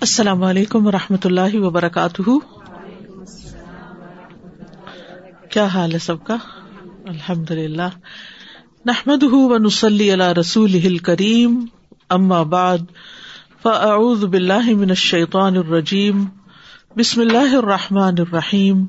[0.00, 2.30] السلام علیکم و رحمۃ اللہ وبرکاتہ۔
[5.50, 6.36] کیا حال ہے سب کا؟
[7.04, 7.88] الحمد للہ
[8.84, 9.24] نحمد
[9.64, 11.64] نسلی اللہ رسول کریم
[12.08, 12.78] ام آباد
[13.62, 16.24] فاعوذ باللہ من الشیطان الرجیم۔
[16.96, 18.84] بسم اللہ الرحمٰن الرحیم۔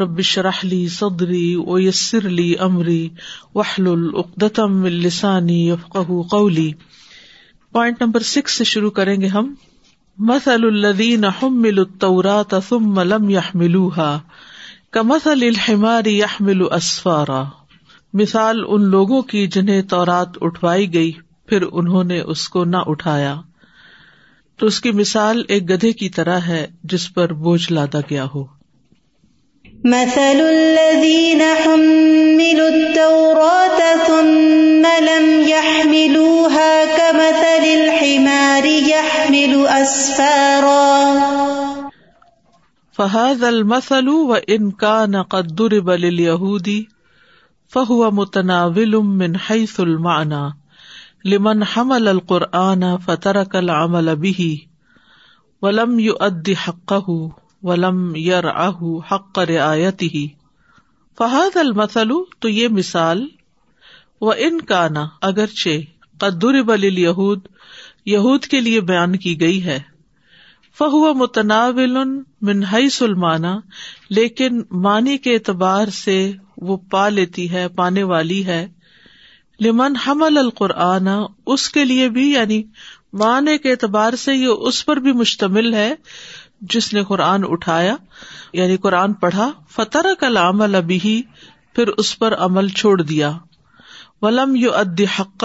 [0.00, 3.08] ربش رحلی صدری ویسر لی امری۔
[3.54, 6.72] وحل العقدم السانی یفقہ قولی۔
[7.72, 9.54] پوائنٹ نمبر سکس سے شروع کریں گے ہم۔
[10.18, 14.20] مسل الدین حمل التورات ثم لم يحملوها
[14.92, 17.42] كمثل الحمار يحمل اسفارا۔
[18.12, 21.12] مثال ان لوگوں کی جنہیں تورات اٹھوائی گئی،
[21.46, 23.36] پھر انہوں نے اس کو نہ اٹھایا۔
[24.58, 28.44] تو اس کی مثال ایک گدھے کی طرح ہے جس پر بوجھ لادا گیا ہو۔
[29.84, 35.42] مثل الذين حملوا التوراة ثم لم
[40.20, 41.90] يحمل
[42.92, 46.84] فهذا المثل وإن كان قد ضرب لليهود
[47.66, 50.64] فهو متناول من حيث المعنى.
[51.24, 54.66] لمن حمل القرآن فترك العمل به
[55.62, 57.28] ولم يؤد حقه
[57.62, 60.28] ولم یر اہ حق رعایت ہی
[61.18, 63.26] فہد المسل تو یہ مثال
[64.20, 64.88] و ان کا
[65.22, 65.68] اگرچہ
[66.18, 67.40] قدر بل یہود
[68.06, 69.93] یہود کے لیے بیان کی گئی ہے.
[70.78, 71.98] فہو متناول
[72.40, 73.58] منہائی سلمانا
[74.10, 78.68] لیکن معنی کے اعتبار سے وہ پا لیتی ہے، پانے والی ہے۔
[79.60, 81.08] لمن حمل القرآن،
[81.46, 82.62] اس کے لیے بھی یعنی
[83.12, 85.94] معنی کے اعتبار سے یہ اس پر بھی مشتمل ہے،
[86.60, 87.96] جس نے قرآن اٹھایا
[88.52, 91.22] یعنی قرآن پڑھا فتح کلام ابھی
[91.74, 93.32] پھر اس پر عمل چھوڑ دیا۔
[94.22, 95.44] ولم یو اد حق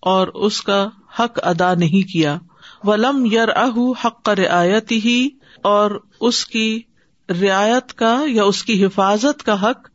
[0.00, 2.38] اور اس کا حق ادا نہیں کیا۔
[2.84, 5.28] ولم یر اہ حق رعایت ہی
[5.62, 5.90] اور
[6.20, 6.80] اس کی
[7.28, 9.88] رعایت کا یا اس کی حفاظت کا حق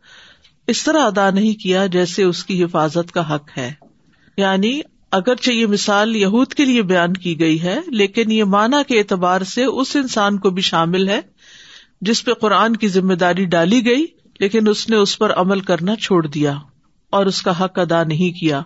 [0.67, 3.73] اس طرح ادا نہیں کیا جیسے اس کی حفاظت کا حق ہے۔
[4.37, 8.99] یعنی اگرچہ یہ مثال یہود کے لیے بیان کی گئی ہے، لیکن یہ مانا کے
[8.99, 11.21] اعتبار سے اس انسان کو بھی شامل ہے
[12.01, 14.05] جس پہ قرآن کی ذمہ داری ڈالی گئی،
[14.39, 16.55] لیکن اس نے اس پر عمل کرنا چھوڑ دیا
[17.09, 18.61] اور اس کا حق ادا نہیں کیا۔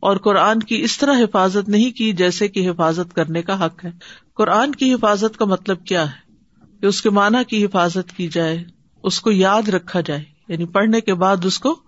[0.00, 3.90] اور قرآن کی اس طرح حفاظت نہیں کی جیسے کہ حفاظت کرنے کا حق ہے۔
[4.34, 6.32] قرآن کی حفاظت کا مطلب کیا ہے؟
[6.80, 8.64] کہ اس کے معنی کی حفاظت کی جائے،
[9.02, 11.80] اس کو یاد رکھا جائے یعنی پڑھنے کے بعد اس کو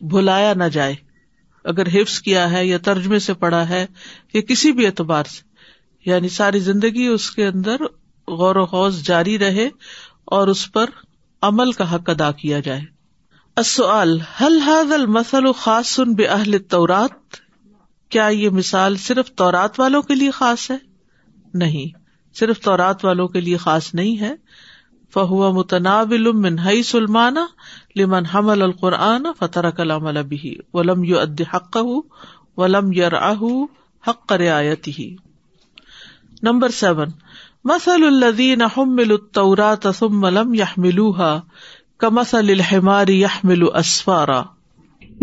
[0.00, 0.94] بھلایا نہ جائے۔
[1.64, 3.86] اگر حفظ کیا ہے یا ترجمے سے پڑھا ہے
[4.34, 5.52] یا کسی بھی اعتبار سے
[6.10, 7.76] یعنی ساری زندگی اس کے اندر
[8.28, 9.68] غور و خوص جاری رہے
[10.24, 10.90] اور اس پر
[11.42, 12.80] عمل کا حق ادا کیا جائے۔
[14.40, 16.58] حل حد المسل خاص سن بے اہل
[18.12, 20.76] کیا یہ مثال صرف تورات والوں کے لیے خاص ہے؟
[21.54, 21.98] نہیں،
[22.34, 24.34] صرف تورات والوں کے لیے خاص نہیں ہے۔
[25.14, 27.46] فہو متناول منہائی سلمانا
[27.96, 31.76] لمن حمل القرآن فتح کلام البی ولم یو اد حق
[32.56, 33.32] ولم یر
[34.08, 35.16] حق رعایت ہی
[36.42, 37.08] نمبر سیون
[37.64, 41.40] مسل الدین حمل الطورات ثم لم يحملوها
[41.98, 44.42] كمثل الحمار يحمل اسفارا۔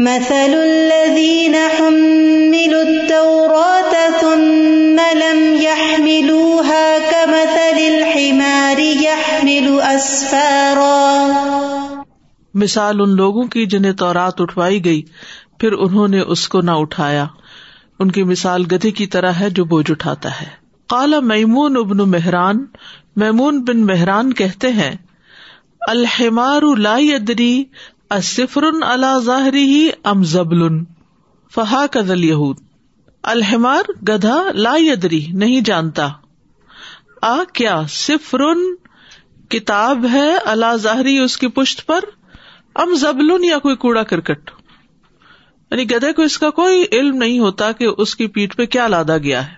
[0.04, 11.28] مثل الذين حملوا التوراة ثم لم يحملوها كمثل الحمار يحمل أسفارا.
[12.54, 15.02] مثال ان لوگوں کی جنہیں تورات اٹھوائی گئی،
[15.60, 17.26] پھر انہوں نے اس کو نہ اٹھایا۔
[18.00, 20.48] ان کی مثال گدھے کی طرح ہے جو بوجھ اٹھاتا ہے۔
[20.90, 22.66] کالا میمون ابن مہران،
[23.16, 24.96] میمون بن مہران کہتے ہیں،
[25.88, 27.64] الحمار لا يدري
[28.10, 30.84] اصفر اللہ ظاہری ہی ام زبل؟
[31.56, 32.60] فہا کدل یہود
[33.24, 36.08] الحمار گدھا لا يدري نہیں جانتا.
[37.22, 38.40] آ، کیا صفر
[39.50, 42.00] کتاب ہے اللہ ظاہری اس کی پشت پر؟
[42.76, 44.52] ام زبل یا کوئی کوڑا کرکٹ؟
[45.72, 48.88] یعنی گدے کو اس کا کوئی علم نہیں ہوتا کہ اس کی پیٹ پہ کیا
[48.88, 49.54] لادا گیا ہے.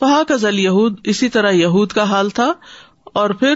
[0.00, 2.52] وہاں کا یہود اسی طرح یہود کا حال تھا
[3.04, 3.54] اور پھر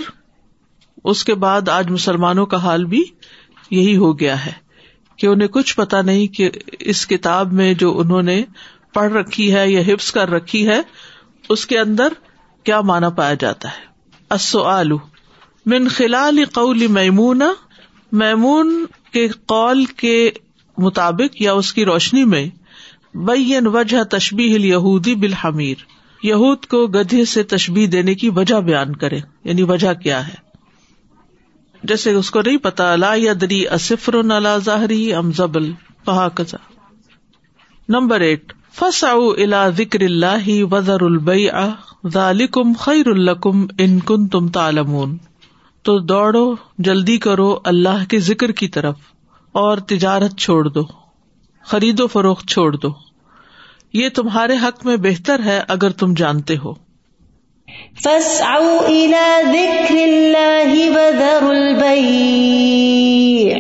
[1.05, 3.05] اس کے بعد آج مسلمانوں کا حال بھی
[3.71, 4.53] یہی ہو گیا ہے
[5.17, 6.51] کہ انہیں کچھ پتا نہیں کہ
[6.81, 8.43] اس کتاب میں جو انہوں نے
[8.95, 10.81] پڑھ رکھی ہے یا حفظ کر رکھی ہے،
[11.49, 12.09] اس کے اندر
[12.65, 14.97] کیا مانا پایا جاتا ہے؟
[15.67, 17.43] من خلال قول میمون
[18.13, 20.31] میمون کے قول کے
[20.79, 22.47] مطابق یا اس کی روشنی میں،
[23.15, 25.85] بین وجہ تشبی یہودی بالحمیر،
[26.23, 30.48] یہود کو گدھے سے تشبی دینے کی وجہ بیان کرے یعنی وجہ کیا ہے؟
[31.83, 33.13] جیسے اس کو نہیں پتا، لا
[33.71, 34.23] اصفر
[34.59, 35.73] ظاہری ام زبل،
[36.05, 36.57] کہا کزا۔
[37.89, 41.49] نمبر ایٹ فس الا ذکر اللہ وزر البئی
[42.13, 45.17] ذالکم خیر الکم ان کن تم تالمون
[45.83, 48.97] تو دوڑو، جلدی کرو اللہ کے ذکر کی طرف،
[49.53, 50.83] اور تجارت چھوڑ دو،
[51.65, 52.89] خرید و فروخت چھوڑ دو۔
[53.93, 56.75] یہ تمہارے حق میں بہتر ہے اگر تم جانتے ہو۔
[58.05, 63.59] فاسعوا الى ذکر اللہ وذروا البیع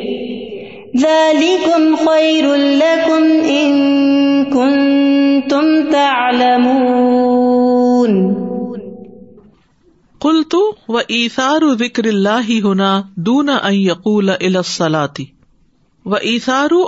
[1.00, 8.34] ذالکم خیر لکم ان کنتم تعلمون.
[10.18, 10.54] قلت
[10.88, 15.22] و ایثار ذکر اللہ ہونا دون ان یقول الى الصلاة.
[16.06, 16.14] و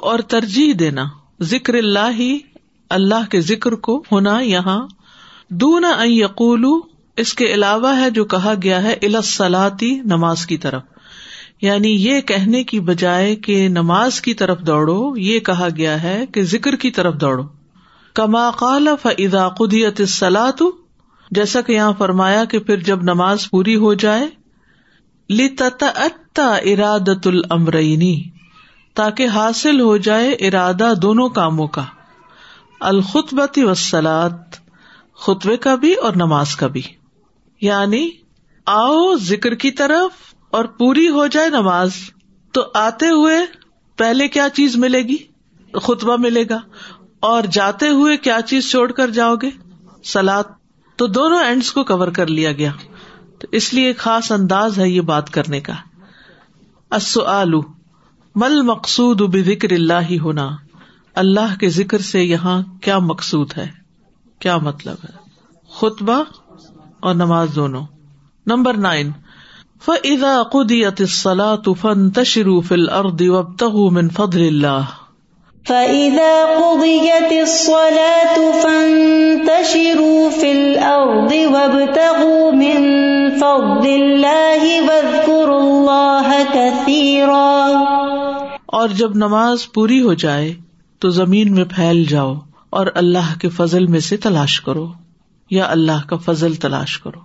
[0.03, 1.05] اور ترجیح دینا،
[1.43, 2.21] ذکر اللہ
[2.91, 4.87] اللہ کے ذکر کو ہونا یہاں،
[5.49, 6.67] دون ان یقول
[7.21, 10.83] اس کے علاوہ ہے جو کہا گیا ہے الاسلاتی نماز کی طرف۔
[11.63, 16.43] یعنی یہ کہنے کی بجائے کہ نماز کی طرف دوڑو، یہ کہا گیا ہے کہ
[16.43, 17.43] ذکر کی طرف دوڑو۔
[18.15, 20.65] کما قال فضا قدیت سلاۃ
[21.31, 24.27] جیسا کہ یہاں فرمایا کہ پھر جب نماز پوری ہو جائے
[25.31, 28.23] لتا ارادت المرینی
[28.95, 31.85] تاکہ حاصل ہو جائے ارادہ دونوں کاموں کا۔
[32.81, 34.57] الخطبتی وسلات
[35.15, 36.83] خطبے کا بھی اور نماز کا بھی۔
[37.61, 38.11] یعنی
[38.67, 41.91] آؤ ذکر کی طرف اور پوری ہو جائے نماز۔
[42.53, 43.37] تو آتے ہوئے
[43.97, 45.17] پہلے کیا چیز ملے گی؟
[45.83, 46.59] خطبہ ملے گا۔
[47.21, 49.51] اور جاتے ہوئے کیا چیز چھوڑ کر جاؤ گے؟
[50.05, 50.45] سلاد
[50.97, 52.73] تو دونوں اینڈس کو کور کر لیا گیا۔
[53.39, 55.73] تو اس لیے خاص انداز ہے یہ بات کرنے کا۔
[57.27, 57.61] آلو
[58.35, 60.57] مل مقصود ذکر اللہ ہی ہونا
[61.15, 63.69] اللہ کے ذکر سے یہاں کیا مقصود ہے؟
[64.39, 65.31] کیا مطلب ہے؟
[65.71, 66.23] خطبہ
[67.01, 67.83] اور نماز دونوں۔
[68.47, 69.11] Number nine.
[69.85, 74.81] فضا قدیت الصلاة فانتشروا في الارض وابتغوا من فضل الله۔
[75.69, 82.77] فإذا قضيت الصلاة فانتشروا في الأرض وابتغوا من
[83.41, 87.67] فضل الله واذكروا الله كثيرا۔
[88.67, 90.55] اور جب نماز پوری ہو جائے
[90.99, 92.35] تو زمین میں پھیل جاؤ
[92.71, 94.87] اور اللہ کے فضل میں سے تلاش کرو۔
[95.51, 97.21] یا اللہ کا فضل تلاش کرو۔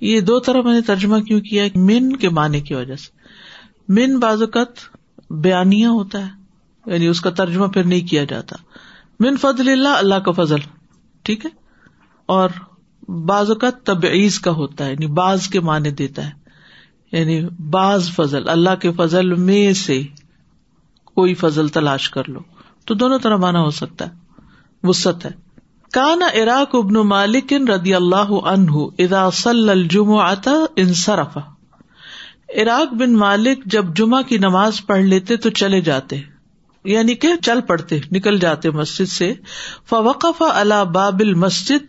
[0.00, 3.10] یہ دو طرح میں نے ترجمہ کیوں کیا من کے معنی کی وجہ سے۔
[3.88, 4.68] من بعض اوقات
[5.30, 6.30] بیانیہ ہوتا ہے
[6.86, 8.56] یعنی اس کا ترجمہ پھر نہیں کیا جاتا۔
[9.20, 10.58] من فضل اللہ اللہ کا فضل،
[11.22, 11.50] ٹھیک ہے؟
[12.26, 12.50] اور
[13.08, 16.30] بعض اوقات تبعیض کا ہوتا ہے یعنی بعض کے معنی دیتا ہے۔
[17.12, 20.02] یعنی بعض فضل، اللہ کے فضل میں سے
[21.04, 22.40] کوئی فضل تلاش کر لو۔
[22.84, 24.10] تو دونوں طرح مانا ہو سکتا ہے
[24.82, 25.45] وسط ہے۔
[25.96, 31.38] کانا عراق ابن مالک ردی اللہ عنہ ادا سل الجم آتا انصرف۔
[32.56, 36.20] عراق بن مالک جب جمعہ کی نماز پڑھ لیتے تو چلے جاتے۔
[36.84, 39.34] یعنی کہ چل پڑتے، نکل جاتے مسجد سے۔
[39.88, 41.86] فوقف اللہ بابل مسجد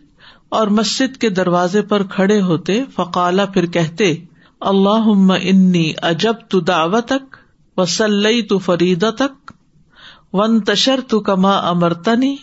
[0.48, 4.14] اور مسجد کے دروازے پر کھڑے ہوتے۔ فقالا پھر کہتے
[4.60, 7.36] اللہ انی اجب تو دعوتک
[7.76, 9.52] و سلئی تو فریدا تک
[10.32, 12.36] ون تشر تو کما امرتنی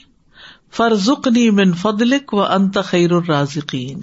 [0.77, 3.99] فرزکنی من فضلک و انت خیر الرازقین۔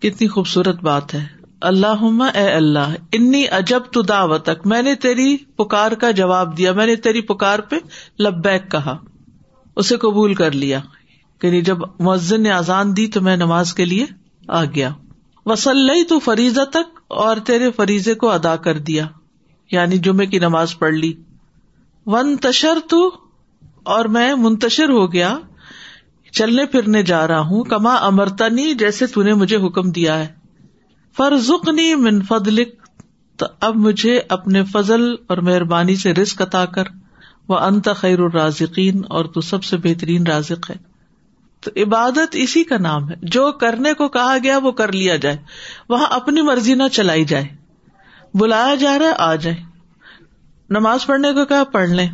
[0.00, 1.26] کتنی خوبصورت بات ہے۔
[1.60, 6.86] اللہ اے اللہ، انی اجب تو دعوتک۔ میں نے تیری پکار کا جواب دیا، میں
[6.86, 7.76] نے تیری پکار پہ
[8.22, 8.98] لبیک کہا۔
[9.76, 10.80] اسے قبول کر لیا۔
[11.42, 14.06] یعنی جب مؤذن نے آزان دی تو میں نماز کے لیے
[14.48, 14.90] آ گیا۔
[15.46, 19.06] وسلئی تو فریضہ تک اور تیرے فریضے کو ادا کر دیا۔
[19.72, 21.12] یعنی جمعے کی نماز پڑھ لی۔
[22.06, 23.14] ون تشر تو
[23.82, 25.38] اور میں منتشر ہو گیا۔
[26.32, 30.26] چلنے پھرنے جا رہا ہوں، کما امرتنی جیسے تو نے مجھے حکم دیا ہے۔
[31.16, 32.68] فرزنی من فضلک،
[33.36, 36.84] تو اب مجھے اپنے فضل اور مہربانی سے رسک عطا کر۔
[37.48, 40.76] وہ انت خیر الرازقین، اور تو سب سے بہترین رازق ہے۔
[41.60, 45.36] تو عبادت اسی کا نام ہے۔ جو کرنے کو کہا گیا وہ کر لیا جائے۔
[45.88, 47.44] وہاں اپنی مرضی نہ چلائی جائے۔
[48.34, 49.56] بلایا جا رہا ہے، آ جائے۔
[50.70, 52.08] نماز پڑھنے کو کہا، پڑھ لیں۔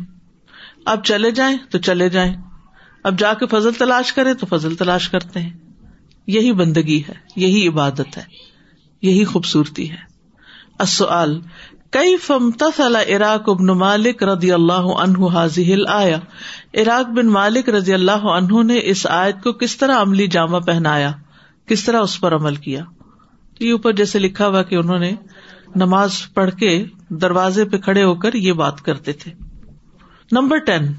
[0.85, 2.33] اب چلے جائیں تو چلے جائیں۔
[3.05, 5.53] اب جا کے فضل تلاش کرے تو فضل تلاش کرتے ہیں۔
[6.27, 8.23] یہی بندگی ہے، یہی عبادت ہے،
[9.01, 10.15] یہی خوبصورتی ہے۔
[11.89, 12.15] کئی
[13.15, 16.19] عراق ابن مالک رضی اللہ عنہ حاضل آیا
[16.73, 21.11] عراق بن مالک رضی اللہ عنہ نے اس آیت کو کس طرح عملی جامع پہنایا؟
[21.65, 22.83] کس طرح اس پر عمل کیا؟
[23.59, 25.11] یہ اوپر جیسے لکھا ہوا کہ انہوں نے
[25.75, 29.31] نماز پڑھ کے دروازے پہ کھڑے ہو کر یہ بات کرتے تھے۔
[30.31, 30.93] نمبر ٹین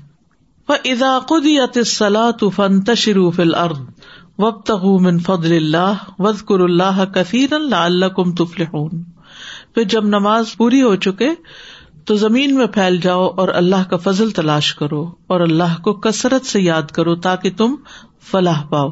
[0.68, 3.78] فضا قدیت الصلاۃ فانتشروا فی الارض
[4.38, 9.02] وابتغوا من فضل اللہ واذکروا اللہ کثیرا لعلکم تفلحون۔
[9.74, 11.28] پھر جب نماز پوری ہو چکے،
[12.04, 16.46] تو زمین میں پھیل جاؤ اور اللہ کا فضل تلاش کرو اور اللہ کو کثرت
[16.46, 17.74] سے یاد کرو تاکہ تم
[18.30, 18.88] فلاح پاؤ۔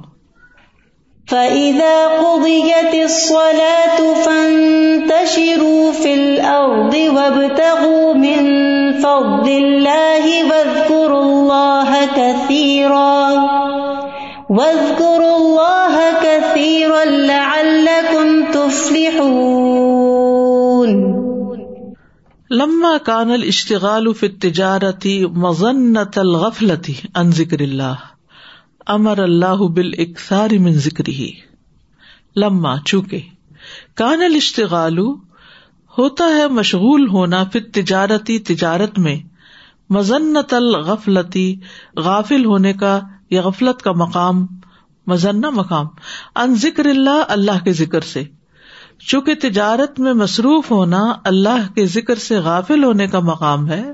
[1.31, 8.64] فَإِذَا قُضِيَتِ الصَّلَاةُ فَانتَشِرُوا فِي الْأَرْضِ وَابْتَغُوا مِن
[9.05, 13.31] فَضْلِ اللَّهِ وَاذْكُرُوا اللَّهَ كَثِيرًا.
[14.51, 19.65] وَاذْكُرُوا اللَّهَ كَثِيرًا لَعَلَّكُمْ تُفْلِحُونَ.
[22.51, 27.95] لما کان الاشتغال فی التجارتی مظنة الغفلة عن ذکر اللہ
[28.87, 29.91] امر اللہ بل
[30.59, 31.05] من ذکر
[32.37, 33.21] لما چونکہ
[33.95, 34.99] کان الاشتغال
[35.99, 39.17] ہوتا ہے مشغول ہونا پھر تجارتی تجارت میں۔
[39.91, 41.57] مزنت الغفلتی،
[41.97, 44.47] غافل ہونے کا یا غفلت کا مقام
[45.07, 45.87] مزنہ مقام۔
[46.37, 48.23] ان ذکر اللہ اللہ کے ذکر سے۔
[49.07, 53.85] چونکہ تجارت میں مصروف ہونا اللہ کے ذکر سے غافل ہونے کا مقام ہے۔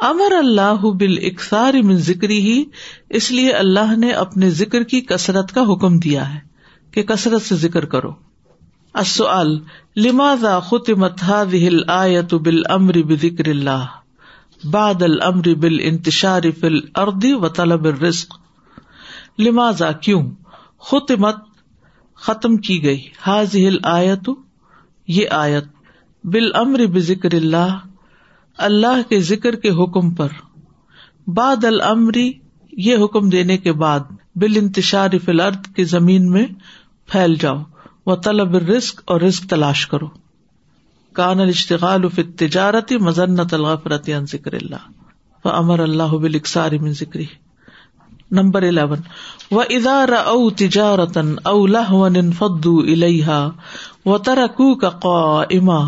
[0.00, 2.64] امر اللہ بال اکثار من ذکری ہی
[3.08, 6.40] اس لیے اللہ نے اپنے ذکر کی کثرت کا حکم دیا ہے
[6.90, 8.27] کہ کثرت سے ذکر کرو۔
[9.96, 13.84] لماذا ختمت هذه الآية بالامر بذكر الله؟
[14.64, 18.34] بعد الامر بالانتشار في الارض وطلب الرزق.
[19.38, 20.22] لماذا؟ کیوں؟
[20.78, 21.36] ختمت،
[22.16, 23.00] ختم کی گئی.
[23.28, 24.32] هذه الآية،
[25.08, 25.64] یہ آیت
[26.24, 27.78] بالامر بذكر اللہ
[28.58, 30.28] اللہ کے ذکر کے حکم پر.
[31.26, 32.32] باد المری
[32.72, 34.00] یہ حکم دینے کے بعد
[34.34, 36.46] بال انتشار فلرد کی زمین میں
[37.06, 37.56] پھیل جاؤ.
[38.08, 40.06] وہ طلب رسک اور رسک تلاش کرو۔
[41.12, 44.86] کان الاشتغال فی تجارتی مزنت الغفرت عن ذکر اللہ۔
[45.44, 47.26] و امر اللہ بالکسار من ذکری
[48.30, 48.98] نمبر الیون۔
[49.50, 53.50] و ادار او تجارتن او لہون فدو الیہا
[54.06, 55.80] و ترکو قائما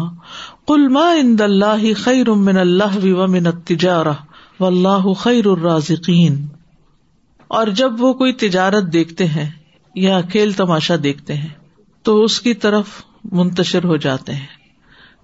[0.67, 4.13] کل ما اند اللہ خیر من اللہ و من تجارہ
[4.61, 6.47] و اللہ خیر الرازقین
[7.49, 9.51] اور جب وہ کوئی تجارت دیکھتے ہیں
[9.95, 11.60] یا کھیل تماشا دیکھتے ہیں
[12.03, 12.87] تو اس کی طرف
[13.33, 14.47] منتشر ہو جاتے ہیں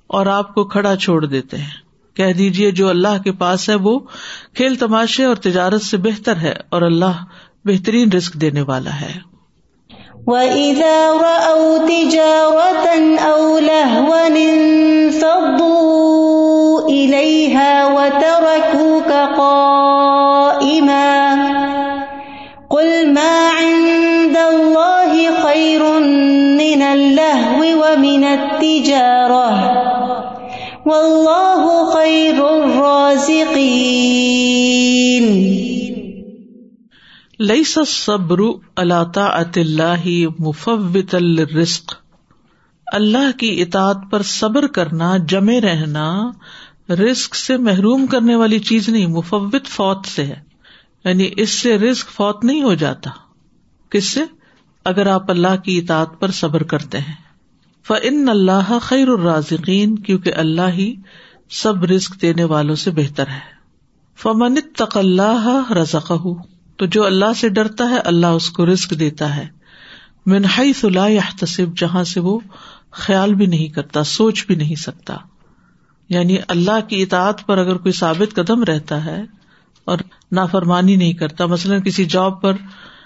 [0.07, 3.99] اور آپ کو کھڑا چھوڑ دیتے ہیں۔ کہہ دیجیے جو اللہ کے پاس ہے وہ
[4.55, 7.25] کھیل تماشے اور تجارت سے بہتر ہے اور اللہ
[7.65, 9.37] بہترین رسک دینے والا ہے۔
[10.27, 15.37] وَإِذَا رَأَوْا تِجَارَةً أَوْ لَهْوًا انفضوا
[16.91, 18.96] إِلَيْهَا وَتَرَكُوكَ
[26.97, 29.59] اللَّهْوِ وَمِنَ التِّجَارَةِ.
[30.85, 33.57] وَاللَّهُ خَيْرُ الرَّازِقِينَ.
[37.41, 38.39] لئی صبر
[38.77, 41.95] اللہ اللہ مفوت الرزق
[42.93, 46.31] اللہ کی اطاعت پر صبر کرنا جمے رہنا
[46.91, 50.41] رسک سے محروم کرنے والی چیز نہیں، مفوت فوت سے ہے۔
[51.05, 53.11] یعنی اس سے رسک فوت نہیں ہو جاتا۔
[53.91, 54.21] کس سے؟
[54.87, 57.15] اگر آپ اللہ کی اطاعت پر صبر کرتے ہیں۔
[57.87, 60.95] فن اللہ خیر الرازقین کیونکہ اللہ ہی
[61.51, 63.57] سب رسک دینے والوں سے بہتر ہے۔
[64.17, 66.13] فمن تق اللہ رزق
[66.77, 69.47] تو جو اللہ سے ڈرتا ہے، اللہ اس کو رسک دیتا ہے۔
[70.27, 72.39] منہائی صلاح تصب جہاں سے وہ
[72.91, 75.17] خیال بھی نہیں کرتا، سوچ بھی نہیں سکتا۔
[76.09, 79.23] یعنی اللہ کی اطاعت پر اگر کوئی ثابت قدم رہتا ہے
[79.85, 79.99] اور
[80.33, 82.53] نافرمانی نہیں کرتا، مثلاً کسی جاب پر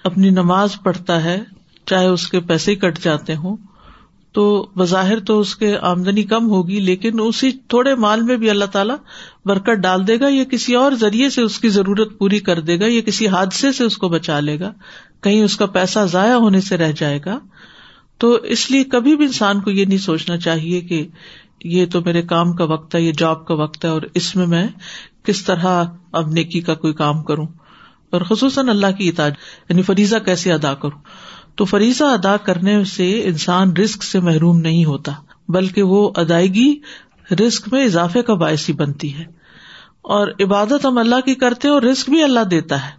[0.04, 1.40] اپنی نماز پڑھتا ہے
[1.86, 3.56] چاہے اس کے پیسے کٹ جاتے ہوں،
[4.32, 8.64] تو بظاہر تو اس کے آمدنی کم ہوگی، لیکن اسی تھوڑے مال میں بھی اللہ
[8.64, 8.96] تعالیٰ
[9.44, 12.80] برکت ڈال دے گا، یا کسی اور ذریعے سے اس کی ضرورت پوری کر دے
[12.80, 14.72] گا، یا کسی حادثے سے اس کو بچا لے گا،
[15.20, 17.38] کہیں اس کا پیسہ ضائع ہونے سے رہ جائے گا۔
[18.18, 21.08] تو اس لیے کبھی بھی انسان کو یہ نہیں سوچنا چاہیے کہ
[21.64, 24.46] یہ تو میرے کام کا وقت ہے، یہ جاب کا وقت ہے، اور اس میں
[24.46, 24.68] میں
[25.22, 27.46] کس طرح اب نیکی کا کوئی کام کروں۔
[28.10, 29.32] اور خصوصاً اللہ کی اطاعت
[29.68, 30.98] یعنی فریضہ کیسے ادا کروں۔
[31.56, 35.12] تو فریضہ ادا کرنے سے انسان رسک سے محروم نہیں ہوتا،
[35.48, 36.78] بلکہ وہ ادائیگی
[37.30, 39.24] رسک میں اضافے کا باعث ہی بنتی ہے۔
[40.02, 42.90] اور عبادت ہم اللہ کی کرتے اور رسک بھی اللہ دیتا ہے۔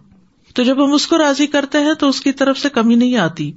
[0.54, 3.16] تو جب ہم اس کو راضی کرتے ہیں تو اس کی طرف سے کمی نہیں
[3.16, 3.52] آتی۔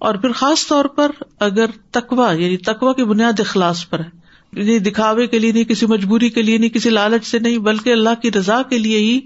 [0.00, 1.10] اور پھر خاص طور پر
[1.40, 5.86] اگر تکوا یعنی تکوا کی بنیاد اخلاص پر ہے۔ یعنی دکھاوے کے لیے نہیں، کسی
[5.86, 9.20] مجبوری کے لیے نہیں، کسی لالچ سے نہیں، بلکہ اللہ کی رضا کے لیے ہی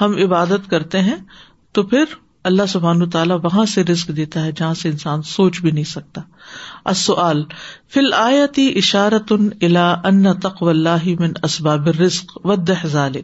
[0.00, 1.16] ہم عبادت کرتے ہیں۔
[1.72, 2.04] تو پھر
[2.44, 6.20] اللہ سبحان تعالیٰ وہاں سے رسک دیتا ہے جہاں سے انسان سوچ بھی نہیں سکتا۔
[6.84, 7.42] اصل
[7.94, 9.32] فل آیتی اشارت
[9.62, 13.16] الا ان تقو اللہ من اسباب رسک و دہل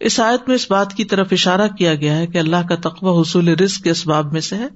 [0.00, 3.20] اس آیت میں اس بات کی طرف اشارہ کیا گیا ہے کہ اللہ کا تقوی
[3.20, 4.68] حصول رسک کے اسباب میں سے ہے۔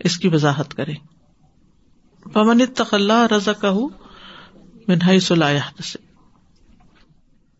[0.00, 0.92] اس کی وضاحت کرے
[2.32, 3.72] پمن تخ اللہ رضا کہ
[4.88, 6.11] منہائی صلاح سے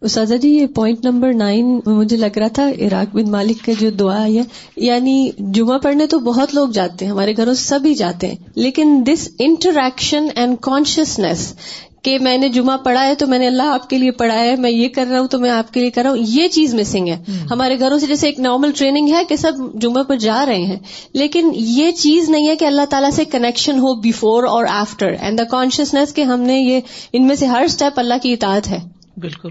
[0.03, 3.91] اساتذہ جی یہ پوائنٹ نمبر نائن مجھے لگ رہا تھا عراق بن مالک کا جو
[3.91, 4.43] دعا ہے
[4.77, 9.03] یعنی جمعہ پڑھنے تو بہت لوگ جاتے ہیں ہمارے گھروں سے سبھی جاتے ہیں لیکن
[9.07, 11.55] دس انٹریکشن اینڈ کانشیسنیس
[12.03, 14.57] کہ میں نے جمعہ پڑھا ہے تو میں نے اللہ آپ کے لیے پڑھا ہے
[14.57, 16.75] میں یہ کر رہا ہوں تو میں آپ کے لیے کر رہا ہوں یہ چیز
[16.75, 20.47] مسنگ ہے۔ ہمارے گھروں سے جیسے ایک نارمل ٹریننگ ہے کہ سب جمعہ پر جا
[20.47, 20.77] رہے ہیں
[21.13, 25.39] لیکن یہ چیز نہیں ہے کہ اللہ تعالیٰ سے کنیکشن ہو بفور اور آفٹر اینڈ
[25.39, 26.81] دا کانشیسنیس کہ ہم نے یہ
[27.13, 28.79] ان میں سے ہر اسٹیپ اللہ کی اطاعت ہے۔
[29.17, 29.49] بالکل۔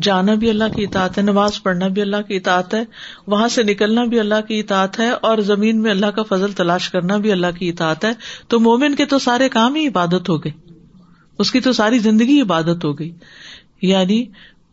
[0.00, 2.84] جانا بھی اللہ کی اطاعت ہے، نماز پڑھنا بھی اللہ کی اطاعت ہے،
[3.26, 6.90] وہاں سے نکلنا بھی اللہ کی اطاعت ہے، اور زمین میں اللہ کا فضل تلاش
[6.90, 8.10] کرنا بھی اللہ کی اطاعت ہے۔
[8.48, 10.72] تو مومن کے تو سارے کام ہی عبادت ہو گئے۔
[11.38, 13.12] اس کی تو ساری زندگی عبادت ہو گئی۔
[13.82, 14.24] یعنی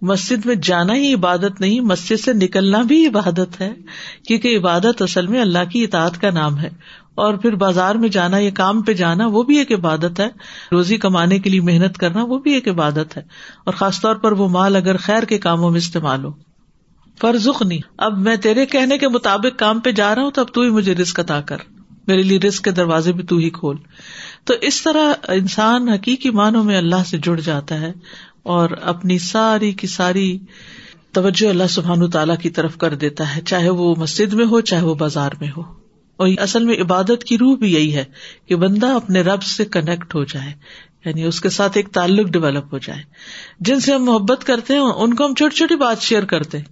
[0.02, 3.74] مسجد میں جانا ہی عبادت نہیں، مسجد سے نکلنا بھی عبادت ہے،
[4.28, 6.70] کیونکہ عبادت اصل میں اللہ کی اطاعت کا نام ہے۔
[7.20, 10.30] اور پھر بازار میں جانا، یا کام پہ جانا، وہ بھی ایک عبادت ہے۔
[10.72, 13.22] روزی کمانے کے لیے محنت کرنا، وہ بھی ایک عبادت ہے۔
[13.64, 16.32] اور خاص طور پر وہ مال اگر خیر کے کاموں میں استعمال ہو۔
[17.22, 20.54] فرزخ نہیں اب میں تیرے کہنے کے مطابق کام پہ جا رہا ہوں، تو اب
[20.54, 21.58] تو ہی مجھے رسک ادا کر۔
[22.08, 23.76] میرے لیے رسک کے دروازے بھی تو ہی کھول۔
[24.44, 27.94] تو اس طرح انسان حقیقی معنوں میں اللہ سے جڑ جاتا ہے
[28.44, 30.40] اور اپنی ساری کی ساری
[31.12, 34.84] توجہ اللہ سبحان تعالیٰ کی طرف کر دیتا ہے، چاہے وہ مسجد میں ہو، چاہے
[34.84, 35.79] وہ بازار میں ہو۔
[36.20, 38.06] اور اصل میں عبادت کی روح بھی یہی ہے
[38.46, 40.54] کہ بندہ اپنے رب سے کنیکٹ ہو جائے
[41.06, 43.02] یعنی اس کے ساتھ ایک تعلق ڈیولپ ہو جائے۔
[43.60, 46.66] جن سے ہم محبت کرتے ہیں، ان کو ہم چھوٹی چھوٹی بات شیئر کرتے ہیں۔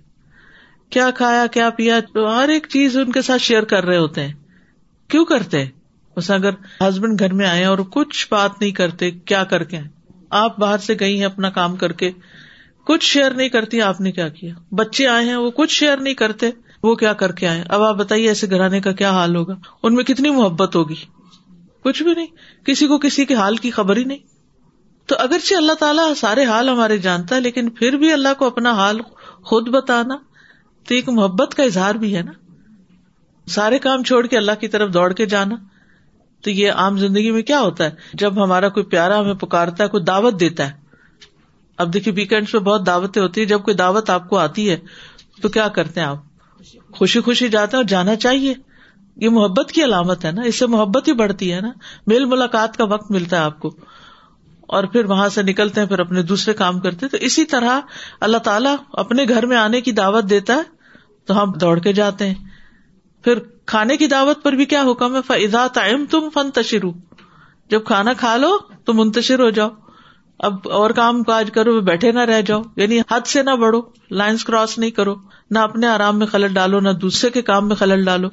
[0.89, 4.34] کیا کھایا، کیا پیا، ہر ایک چیز ان کے ساتھ شیئر کر رہے ہوتے ہیں۔
[5.08, 5.66] کیوں کرتے
[6.18, 6.50] بس اگر
[6.82, 9.77] ہسبینڈ گھر میں آئے اور کچھ بات نہیں کرتے، کیا کر کے
[10.30, 12.12] آپ باہر سے گئی ہیں اپنا کام کر کے،
[12.86, 16.13] کچھ شیئر نہیں کرتی، آپ نے کیا کیا؟ بچے آئے ہیں، وہ کچھ شیئر نہیں
[16.13, 16.50] کرتے۔
[16.84, 19.93] وہ کیا کر کے آئے؟ اب آپ بتائیے ایسے گھرانے کا کیا حال ہوگا؟ ان
[19.93, 20.96] میں کتنی محبت ہوگی؟
[21.84, 22.27] کچھ بھی نہیں۔
[22.65, 24.17] کسی کو کسی کے حال کی خبر ہی نہیں۔
[25.05, 28.72] تو اگرچہ اللہ تعالیٰ سارے حال ہمارے جانتا ہے، لیکن پھر بھی اللہ کو اپنا
[28.72, 29.01] حال
[29.43, 30.17] خود بتانا
[30.88, 32.31] تو ایک محبت کا اظہار بھی ہے نا۔
[33.48, 35.55] سارے کام چھوڑ کے اللہ کی طرف دوڑ کے جانا
[36.41, 39.89] تو یہ عام زندگی میں کیا ہوتا ہے؟ جب ہمارا کوئی پیارا ہمیں پکارتا ہے،
[39.89, 40.88] کوئی دعوت دیتا ہے۔
[41.77, 44.78] اب دیکھیے ویکینڈ پہ بہت دعوتیں ہوتی ہے جب کوئی دعوت آپ کو آتی ہے
[45.41, 46.27] تو کیا کرتے ہیں آپ؟
[46.91, 48.54] خوشی خوشی جاتے ہیں اور جانا چاہیے۔
[49.15, 51.70] یہ محبت کی علامت ہے نا، اس سے محبت ہی بڑھتی ہے نا۔
[52.08, 53.76] میل ملاقات کا وقت ملتا ہے آپ کو۔
[54.62, 57.80] اور پھر وہاں سے نکلتے ہیں، پھر اپنے دوسرے کام کرتے تو اسی طرح
[58.20, 60.62] اللہ تعالیٰ اپنے گھر میں آنے کی دعوت دیتا ہے،
[61.26, 62.36] تو ہم دوڑ کے جاتے ہیں۔
[63.24, 66.91] پھر کھانے کی دعوت پر بھی کیا حکم ہے؟ فضا تائم تم فن تشرو
[67.70, 69.70] جب کھانا کھا لو تو منتشر ہو جاؤ۔
[70.39, 74.43] اب اور کام کاج کرو، بیٹھے نہ رہ جاؤ یعنی حد سے نہ بڑھو لائنس
[74.43, 75.15] کراس نہیں کرو،
[75.52, 78.28] نہ اپنے آرام میں خلل ڈالو، نہ دوسرے کے کام میں خلل ڈالو۔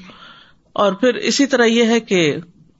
[0.72, 2.36] اور پھر اسی طرح یہ ہے کہ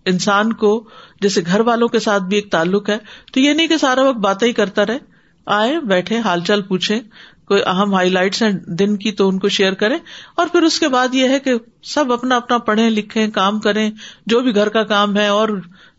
[0.07, 0.89] انسان کو
[1.21, 2.99] جیسے گھر والوں کے ساتھ بھی ایک تعلق ہے،
[3.33, 4.99] تو یہ نہیں کہ سارا وقت باتیں ہی کرتا رہے،
[5.47, 7.01] آئے، بیٹھے، حال چال پوچھے
[7.47, 9.99] کوئی اہم ہائی لائٹس ہیں دن کی تو ان کو شیئر کریں۔
[10.37, 11.53] اور پھر اس کے بعد یہ ہے کہ
[11.83, 13.91] سب اپنا اپنا پڑھیں، لکھیں، کام کریں،
[14.27, 15.49] جو بھی گھر کا کام ہے اور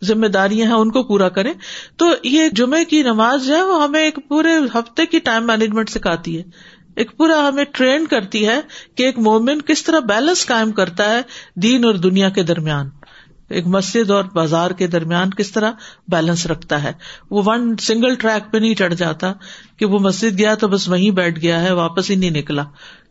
[0.04, 1.54] ذمہ داریاں ہیں، ان کو پورا کریں۔
[1.98, 5.90] تو یہ جمعے کی نماز جو ہے، وہ ہمیں ایک پورے ہفتے کی ٹائم مینجمنٹ
[5.90, 6.44] سکھاتی ہے۔
[6.96, 8.62] ایک پورا ہمیں ٹرین کرتی ہے
[8.96, 11.22] کہ ایک مومن کس طرح بیلنس قائم کرتا ہے
[11.56, 12.90] دین اور دنیا کے درمیان۔
[13.50, 15.72] ایک مسجد اور بازار کے درمیان کس طرح
[16.08, 16.92] بیلنس رکھتا ہے؟
[17.32, 19.34] وہ ون سنگل ٹریک پہ نہیں چڑھ جاتا
[19.78, 22.64] کہ وہ مسجد گیا تو بس وہیں بیٹھ گیا ہے، واپس ہی نہیں نکلا۔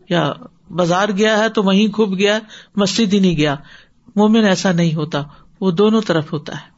[0.08, 0.32] یا
[0.70, 2.38] بازار گیا ہے تو وہیں کھب گیا،
[2.76, 3.56] مسجد ہی نہیں گیا۔
[4.16, 5.22] مومن ایسا نہیں ہوتا،
[5.60, 6.74] وہ دونوں طرف ہوتا ہے۔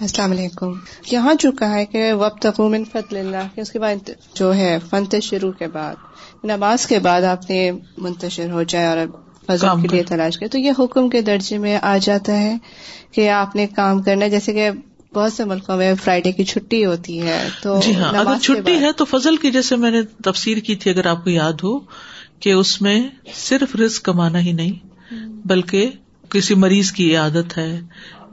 [0.00, 0.72] السلام علیکم۔
[1.10, 5.14] یہاں جو کہا ہے کہ وقت من فضل اللہ اس کے بعد جو ہے فنت
[5.22, 5.94] شروع کے بعد،
[6.44, 8.96] نماز کے بعد آپ نے منتشر ہو جائے اور
[9.50, 12.56] فضل کے لیے تلاش کرے۔ تو یہ حکم کے درجے میں آ جاتا ہے
[13.12, 14.70] کہ آپ نے کام کرنا جیسے کہ
[15.14, 18.92] بہت سے ملکوں میں فرائیڈے کی چھٹی ہوتی ہے تو جی ہاں اگر چھٹی ہے
[18.92, 21.78] تو فضل کی جیسے میں نے تفسیر کی تھی اگر آپ کو یاد ہو
[22.40, 23.02] کہ اس میں
[23.34, 25.12] صرف رسک کمانا ہی نہیں
[25.46, 25.90] بلکہ
[26.28, 27.80] کسی مریض کی عادت ہے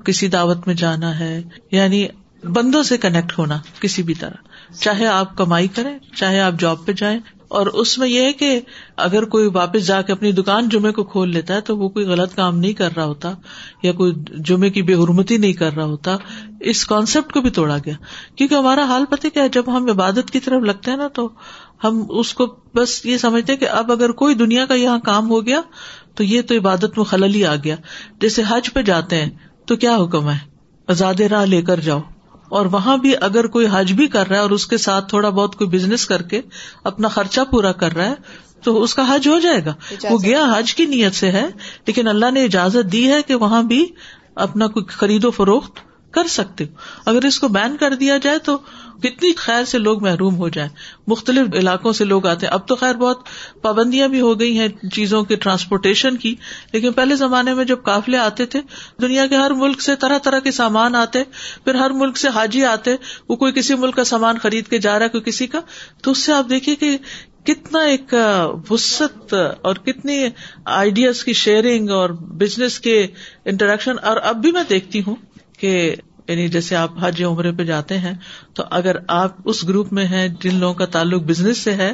[0.05, 2.07] کسی دعوت میں جانا ہے یعنی
[2.43, 6.91] بندوں سے کنیکٹ ہونا کسی بھی طرح۔ چاہے آپ کمائی کریں چاہے آپ جاب پہ
[6.91, 8.59] جائیں اور اس میں یہ ہے کہ
[8.97, 12.05] اگر کوئی واپس جا کے اپنی دکان جمعے کو کھول لیتا ہے تو وہ کوئی
[12.05, 13.31] غلط کام نہیں کر رہا ہوتا
[13.83, 16.17] یا کوئی جمعے کی بے حرمتی نہیں کر رہا ہوتا۔
[16.59, 17.93] اس کانسیپٹ کو بھی توڑا گیا۔
[18.35, 21.29] کیونکہ ہمارا حال پتہ کیا ہے، جب ہم عبادت کی طرف لگتے ہیں نا تو
[21.83, 25.45] ہم اس کو بس یہ سمجھتے کہ اب اگر کوئی دنیا کا یہاں کام ہو
[25.45, 25.61] گیا
[26.15, 27.75] تو یہ تو عبادت میں خلل ہی آ گیا۔
[28.21, 29.29] جیسے حج پہ جاتے ہیں
[29.65, 30.37] تو کیا حکم ہے؟
[30.87, 31.99] آزاد راہ لے کر جاؤ۔
[32.49, 35.29] اور وہاں بھی اگر کوئی حج بھی کر رہا ہے اور اس کے ساتھ تھوڑا
[35.29, 36.41] بہت کوئی بزنس کر کے
[36.83, 38.15] اپنا خرچہ پورا کر رہا ہے
[38.63, 39.73] تو اس کا حج ہو جائے گا۔
[40.09, 41.47] وہ گیا حج کی نیت سے ہے
[41.87, 43.85] لیکن اللہ نے اجازت دی ہے کہ وہاں بھی
[44.35, 45.71] اپنا کوئی خرید و فروخت
[46.11, 48.57] کر سکتے۔ ہو اگر اس کو بین کر دیا جائے تو
[49.03, 50.69] کتنی خیر سے لوگ محروم ہو جائیں۔
[51.07, 53.19] مختلف علاقوں سے لوگ آتے ہیں۔ اب تو خیر بہت
[53.61, 56.35] پابندیاں بھی ہو گئی ہیں چیزوں کی ٹرانسپورٹیشن کی۔
[56.73, 58.61] لیکن پہلے زمانے میں جب قافلے آتے تھے،
[59.01, 61.23] دنیا کے ہر ملک سے طرح طرح کے سامان آتے،
[61.63, 62.95] پھر ہر ملک سے حاجی آتے۔
[63.29, 65.59] وہ کوئی کسی ملک کا سامان خرید کے جا رہا ہے، کوئی کسی کا۔
[66.03, 66.97] تو اس سے آپ دیکھیے کہ
[67.43, 68.13] کتنا ایک
[68.69, 70.25] وسط اور کتنی
[70.65, 73.07] آئیڈیاز کی شیئرنگ اور بزنس کے
[73.45, 75.15] انٹریکشن اور اب بھی میں دیکھتی ہوں
[75.59, 75.95] کہ
[76.27, 78.13] یعنی جیسے آپ حج عمرے پہ جاتے ہیں،
[78.53, 81.93] تو اگر آپ اس گروپ میں ہیں جن لوگوں کا تعلق بزنس سے ہے،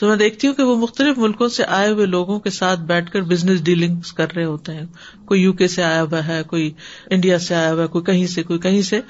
[0.00, 3.10] تو میں دیکھتی ہوں کہ وہ مختلف ملکوں سے آئے ہوئے لوگوں کے ساتھ بیٹھ
[3.10, 4.86] کر بزنس ڈیلنگ کر رہے ہوتے ہیں۔
[5.24, 6.70] کوئی یو کے سے آیا ہوا ہے، کوئی
[7.10, 9.00] انڈیا سے آیا ہوا ہے، کوئی کہیں سے، کوئی کہیں سے۔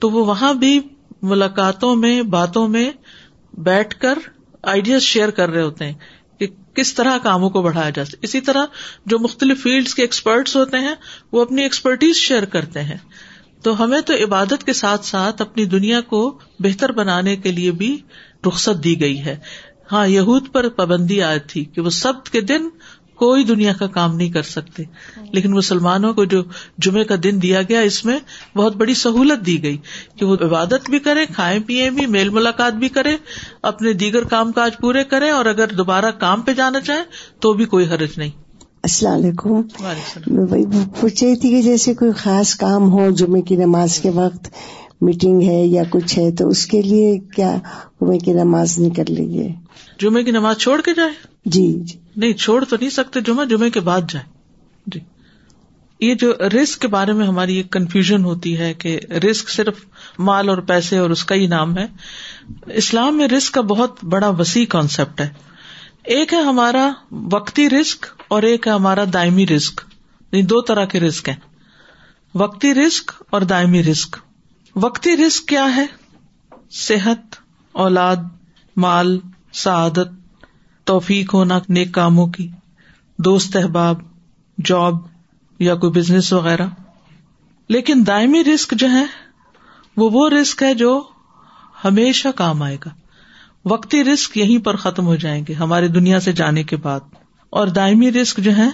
[0.00, 0.80] تو وہ وہاں بھی
[1.22, 2.90] ملاقاتوں میں، باتوں میں
[3.52, 4.18] بیٹھ کر
[4.62, 5.94] آئیڈیاز شیئر کر رہے ہوتے ہیں
[6.38, 8.64] کہ کس طرح کاموں کو بڑھایا جا سکتا اسی طرح
[9.06, 10.94] جو مختلف فیلڈس کے ایکسپرٹس ہوتے ہیں،
[11.32, 12.96] وہ اپنی ایکسپرٹیز شیئر کرتے ہیں۔
[13.62, 17.98] تو ہمیں تو عبادت کے ساتھ ساتھ اپنی دنیا کو بہتر بنانے کے لیے بھی
[18.46, 19.36] رخصت دی گئی ہے۔
[19.92, 22.68] ہاں یہود پر پابندی آئی تھی کہ وہ سب کے دن
[23.14, 24.82] کوئی دنیا کا کام نہیں کر سکتے۔
[25.32, 26.42] لیکن مسلمانوں کو جو
[26.78, 28.18] جمعے کا دن دیا گیا، اس میں
[28.56, 29.78] بہت بڑی سہولت دی گئی
[30.16, 33.16] کہ وہ عبادت بھی کرے کھائے پیئے بھی، میل ملاقات بھی کرے
[33.62, 37.02] اپنے دیگر کام کاج پورے کرے اور اگر دوبارہ کام پہ جانا چاہے
[37.40, 38.49] تو بھی کوئی حرج نہیں۔
[38.82, 39.60] السلام علیکم۔
[40.26, 40.64] میں وہی
[41.00, 44.48] پوچھ رہی تھی کہ جیسے کوئی خاص کام ہو جمعے کی نماز کے وقت
[45.00, 47.56] میٹنگ ہے یا کچھ ہے تو اس کے لیے کیا
[48.00, 49.48] جمعے کی نماز نہیں کر لیجیے
[50.00, 51.10] جمعے کی نماز چھوڑ کے جائے؟
[51.44, 54.24] جی جی۔ نہیں چھوڑ تو نہیں سکتے جمعہ جمعے کے بعد جائے
[54.86, 55.00] جی۔
[56.00, 59.74] یہ جو رسک کے بارے میں ہماری ایک کنفیوژن ہوتی ہے کہ رسک صرف
[60.18, 61.86] مال اور پیسے اور اس کا ہی نام ہے۔
[62.66, 65.49] اسلام میں رسک کا بہت بڑا وسیع کانسیپٹ ہے۔
[66.04, 69.80] ایک ہے ہمارا وقتی رسک اور ایک ہے ہمارا دائمی رسک
[70.32, 71.36] یعنی دو طرح کے رسک ہیں۔
[72.34, 74.16] وقتی رسک اور دائمی رسک
[74.76, 75.86] وقتی رسک کیا ہے؟
[76.70, 77.36] صحت،
[77.72, 78.16] اولاد،
[78.76, 79.18] مال،
[79.52, 80.08] سعادت،
[80.84, 82.48] توفیق ہونا، نیک کاموں کی۔
[83.18, 83.98] دوست احباب،
[84.64, 84.94] جاب
[85.58, 86.66] یا کوئی بزنس وغیرہ۔
[87.68, 89.04] لیکن دائمی رسک جو ہے،
[89.96, 91.02] وہ وہ رسک ہے جو
[91.84, 92.99] ہمیشہ کام آئے گا۔
[93.64, 97.00] وقتی رسک یہیں پر ختم ہو جائیں گے ہماری دنیا سے جانے کے بعد۔
[97.50, 98.68] اور دائمی رسک جو ہے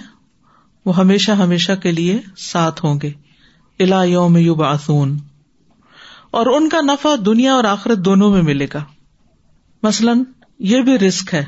[0.85, 3.11] وہ ہمیشہ ہمیشہ کے لیے ساتھ ہوں گے۔
[3.79, 5.17] الا یوم یو باسون
[6.31, 8.83] اور ان کا نفع دنیا اور آخرت دونوں میں ملے گا۔
[9.83, 10.23] مثلاً،
[10.59, 11.45] یہ بھی رسک ہے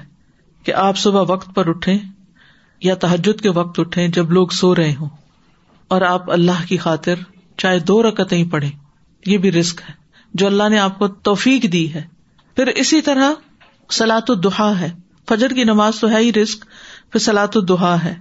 [0.63, 1.97] کہ آپ صبح وقت پر اٹھیں
[2.81, 5.09] یا تحجد کے وقت اٹھیں جب لوگ سو رہے ہوں۔
[5.87, 7.15] اور آپ اللہ کی خاطر
[7.57, 8.71] چاہے دو رکتیں پڑھیں۔
[9.25, 9.93] یہ بھی رسک ہے۔
[10.33, 12.18] جو اللہ نے آپ کو توفیق دی ہے۔
[12.55, 13.31] پھر اسی طرح
[13.91, 14.89] سلاۃ الدحا ہے۔
[15.29, 16.65] فجر کی نماز تو ہے ہی رسک
[17.11, 18.15] پھر سلاۃ الدحا ہے۔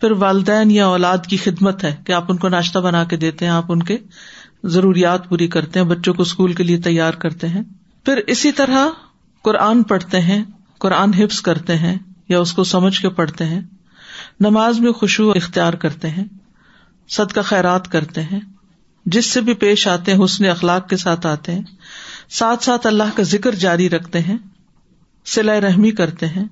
[0.00, 3.44] پھر والدین یا اولاد کی خدمت ہے کہ آپ ان کو ناشتہ بنا کے دیتے
[3.44, 3.98] ہیں، آپ ان کے
[4.64, 7.62] ضروریات پوری کرتے ہیں، بچوں کو اسکول کے لیے تیار کرتے ہیں۔
[8.04, 8.88] پھر اسی طرح
[9.42, 10.44] قرآن پڑھتے ہیں،
[10.78, 11.98] قرآن حفظ کرتے ہیں
[12.28, 13.60] یا اس کو سمجھ کے پڑھتے ہیں۔
[14.40, 16.24] نماز میں خوشبو اختیار کرتے ہیں
[17.08, 18.40] سد کا خیرات کرتے ہیں۔
[19.06, 21.62] جس سے بھی پیش آتے ہیں، حسن اخلاق کے ساتھ آتے ہیں۔
[22.34, 24.36] ساتھ ساتھ اللہ کا ذکر جاری رکھتے ہیں
[25.24, 26.44] سلا رحمی کرتے ہیں،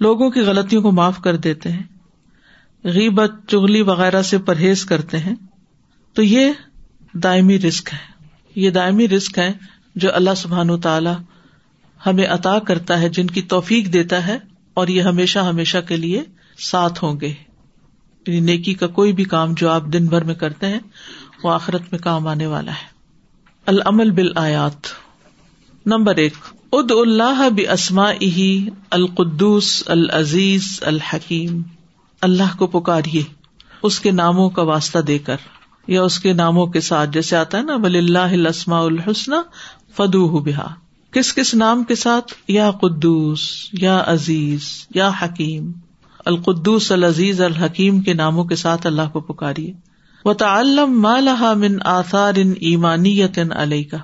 [0.00, 1.82] لوگوں کی غلطیوں کو معاف کر دیتے ہیں،
[2.84, 5.34] غیبت چگلی وغیرہ سے پرہیز کرتے ہیں۔
[6.12, 6.52] تو یہ
[7.14, 7.98] دائمی رسک ہے۔
[8.54, 9.52] یہ دائمی رسک ہے
[9.94, 11.10] جو اللہ سبحان و تعالی
[12.06, 14.38] ہمیں عطا کرتا ہے، جن کی توفیق دیتا ہے
[14.74, 16.22] اور یہ ہمیشہ ہمیشہ کے لیے
[16.58, 17.28] ساتھ ہوں گے۔
[18.26, 20.80] یعنی نیکی کا کوئی بھی کام جو آپ دن بھر میں کرتے ہیں،
[21.42, 22.94] وہ آخرت میں کام آنے والا ہے۔
[23.66, 25.03] العمل بل آیات
[25.86, 26.34] نمبر ایک
[26.72, 31.62] اد اللہ بسما اہی القدس العزیز الحکیم۔
[32.20, 33.22] اللہ کو پکاریے،
[33.82, 35.36] اس کے ناموں کا واسطہ دے کر،
[35.86, 39.32] یا اس کے ناموں کے ساتھ، جیسے آتا ہے نا ولی اللہ السما الحسن
[39.96, 40.66] فدو بحا
[41.10, 45.72] کس کس نام کے ساتھ؟ یا قدوس، یا عزیز، یا حکیم۔
[46.24, 49.72] القدوس العزیز الحکیم کے ناموں کے ساتھ اللہ کو پکاریے۔
[50.24, 53.96] و تعلم مالہ من آثار ان ایمانیت علیہ کا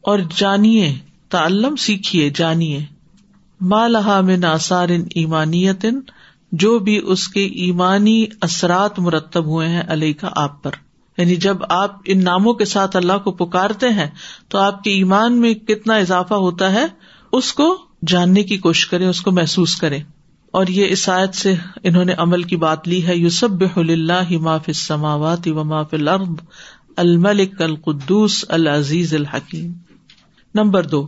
[0.00, 0.98] اور جانیے
[1.34, 2.84] تعلم سیکھیے، جانیے۔
[3.60, 5.86] مالہ من آثار ان ایمانیت،
[6.52, 10.70] جو بھی اس کے ایمانی اثرات مرتب ہوئے ہیں علیہ کا آپ پر۔
[11.18, 14.06] یعنی جب آپ ان ناموں کے ساتھ اللہ کو پکارتے ہیں،
[14.48, 16.84] تو آپ کے ایمان میں کتنا اضافہ ہوتا ہے،
[17.32, 20.02] اس کو جاننے کی کوشش کریں، اس کو محسوس کریں۔
[20.50, 25.48] اور یہ عیسائیت سے انہوں نے عمل کی بات لی ہے یوسب اللہ ماف السماوات
[25.48, 26.28] و ماف الارض،
[26.96, 29.72] الملک القدوس العزیز الحکیم۔
[30.54, 31.06] نمبر دو۔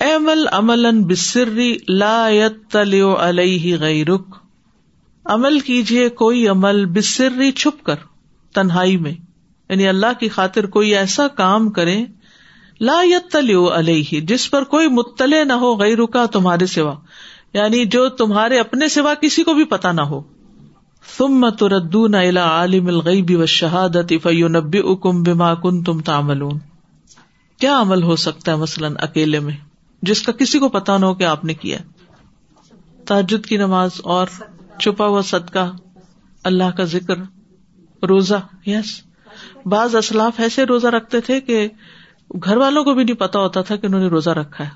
[0.00, 2.28] ایمل عمل بسری لا
[3.18, 4.36] علیہ غیرک
[5.24, 7.94] عمل کیجیے کوئی عمل بسری چھپ کر،
[8.54, 9.12] تنہائی میں۔
[9.70, 12.04] یعنی اللہ کی خاطر کوئی ایسا کام کرے
[12.80, 16.94] لا یتلو علیہ جس پر کوئی مطلع نہ ہو غیر کا تمہارے سوا۔
[17.54, 20.22] یعنی جو تمہارے اپنے سوا کسی کو بھی پتا نہ ہو۔
[21.18, 26.58] ثم تردون الى عالم الغیب والشہادت فینبئکم بما کنتم تعملون۔
[27.60, 29.67] کیا عمل ہو سکتا ہے مثلاً اکیلے میں؟
[30.02, 31.78] جس کا کسی کو پتا نہ ہو کہ آپ نے کیا
[33.04, 34.26] تاجد کی نماز اور
[34.80, 35.72] چھپا ہوا صدقہ،
[36.44, 37.18] اللہ کا ذکر،
[38.04, 39.00] روزہ، یس۔
[39.66, 41.68] بعض اسلاف ایسے روزہ رکھتے تھے کہ
[42.44, 44.70] گھر والوں کو بھی نہیں پتا ہوتا تھا کہ انہوں نے روزہ رکھا ہے۔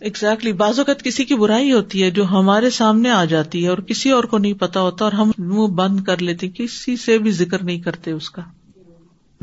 [0.00, 3.78] ایگزیکٹلی بعض اوقات کسی کی برائی ہوتی ہے جو ہمارے سامنے آ جاتی ہے اور
[3.78, 7.30] کسی اور کو نہیں پتا ہوتا اور ہم منہ بند کر لیتے کسی سے بھی
[7.30, 8.42] ذکر نہیں کرتے اس کا۔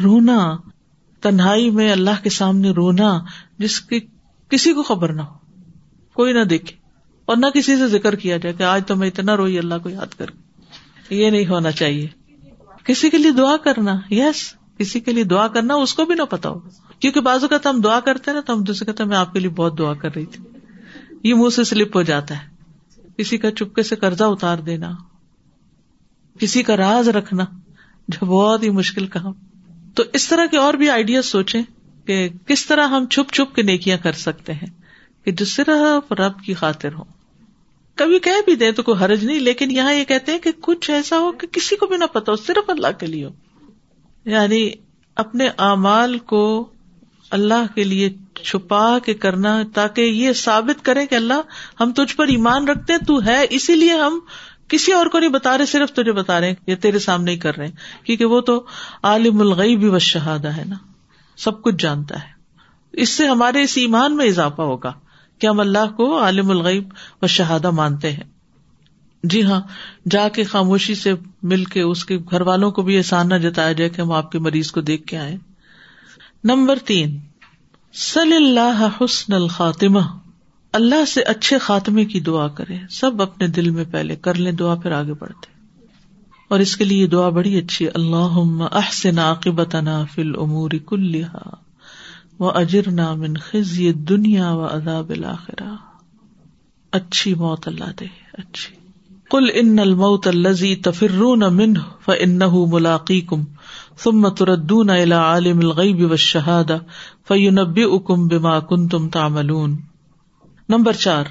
[0.04, 0.56] رونا،
[1.22, 3.20] تنہائی میں اللہ کے سامنے رونا،
[3.58, 4.00] جس کی
[4.50, 5.34] کسی کو خبر نہ ہو،
[6.14, 6.76] کوئی نہ دیکھے
[7.26, 9.90] اور نہ کسی سے ذکر کیا جائے کہ آج تو میں اتنا روئی، اللہ کو
[9.90, 10.26] یاد کر۔
[11.10, 12.08] یہ نہیں ہونا چاہیے۔
[12.84, 16.24] کسی کے لیے دعا کرنا یس کسی کے لیے دعا کرنا، اس کو بھی نہ
[16.24, 16.60] پتا ہو۔
[17.00, 19.40] کیونکہ بازو کا ہم دعا کرتے نا، تو ہم دوسرے کہتے ہیں، میں آپ کے
[19.40, 20.44] لیے بہت دعا کر رہی تھی۔
[21.24, 22.48] یہ منہ سے سلپ ہو جاتا ہے۔
[23.18, 24.92] کسی کا چپکے سے قرضہ اتار دینا،
[26.40, 27.46] کسی کا راز رکھنا،
[28.08, 29.34] جو بہت ہی مشکل کام۔
[29.96, 31.62] تو اس طرح کے اور بھی آئیڈیا سوچیں۔
[32.10, 34.68] کہ کس طرح ہم چھپ چھپ کے نیکیاں کر سکتے ہیں
[35.26, 37.04] کہ جس صرف رب کی خاطر ہو
[37.96, 40.92] کبھی کہہ بھی دیں تو کوئی حرج نہیں، لیکن یہاں یہ کہتے ہیں کہ کچھ
[40.92, 43.30] ایسا ہو کہ کسی کو بھی نہ پتا ہو، صرف اللہ کے لیے ہو۔
[44.26, 44.70] یعنی
[45.16, 46.70] اپنے اعمال کو
[47.30, 48.10] اللہ کے لیے
[48.44, 51.42] چھپا کے کرنا تاکہ یہ ثابت کرے کہ اللہ
[51.80, 54.20] ہم تجھ پر ایمان رکھتے تو ہے، اسی لیے ہم
[54.68, 57.58] کسی اور کو نہیں بتا رہے، صرف تجھے بتا رہے یہ تیرے سامنے ہی کر
[57.58, 57.68] رہے
[58.04, 58.66] کیونکہ وہ تو
[59.04, 60.76] عالم الغی بھی و شہادہ ہے نا۔
[61.40, 62.40] سب کچھ جانتا ہے۔
[62.94, 64.94] اس سے ہمارے اس ایمان میں اضافہ ہوگا
[65.40, 66.90] کہ ہم اللہ کو عالم الغیب
[67.22, 68.24] و شہادہ مانتے ہیں۔
[69.24, 69.62] جی ہاں
[70.10, 73.72] جا کے خاموشی سے مل کے اس کے گھر والوں کو بھی احسان نہ جتایا
[73.72, 75.38] جائے کہ ہم آپ کے مریض کو دیکھ کے آئے۔
[76.44, 77.20] نمبر تین،
[77.94, 80.00] صلی اللہ حسن الخاتمہ۔
[80.74, 84.76] اللہ سے اچھے خاتمے کی دعا کرے سب اپنے دل میں پہلے کر لیں، دعا
[84.76, 85.59] پھر آگے بڑھتے۔
[86.50, 88.38] اور اس کے لیے دعا بڑی اچھی اللہ
[88.72, 91.58] احسن عاقبتنا فی الامور کلها
[92.40, 95.76] و اجرنا من خزی دنیا و عذاب الاخرہ۔
[96.92, 98.76] اچھی موت اللہ دے، اچھی۔
[99.32, 101.74] کل ان الموت الزی تفرون من
[102.06, 102.40] ف ان
[102.72, 103.44] ملاقی کم
[104.04, 106.72] ثم تردون الى عالم الغیب و شہاد
[108.30, 109.76] بما کن تم تاملون
[110.70, 111.26] نمبر چار،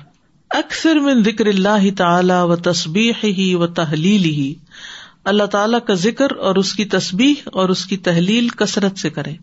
[0.50, 4.54] اکثر من ذکر اللہ تعالی و تصبیح و تحلیل
[5.28, 9.34] اللہ تعالی کا ذکر اور اس کی تصبیح اور اس کی تحلیل کثرت سے کرے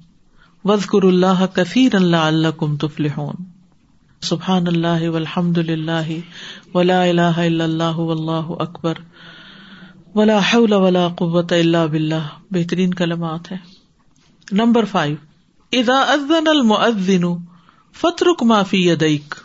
[0.66, 3.44] وزقر اللہ کثیر اللہ اللہ کم تفلحون۔
[4.22, 6.20] سبحان اللہ والحمد للہ
[6.74, 8.94] ولا الہ الا اللہ واللہ اکبر۔
[10.16, 13.58] ولا حول ولا قوت الا باللہ۔ بہترین کلمات ہے
[14.52, 15.16] نمبر فائیو
[15.72, 17.24] اذا اذن المؤذن
[17.96, 19.36] فترک ما فی یدیک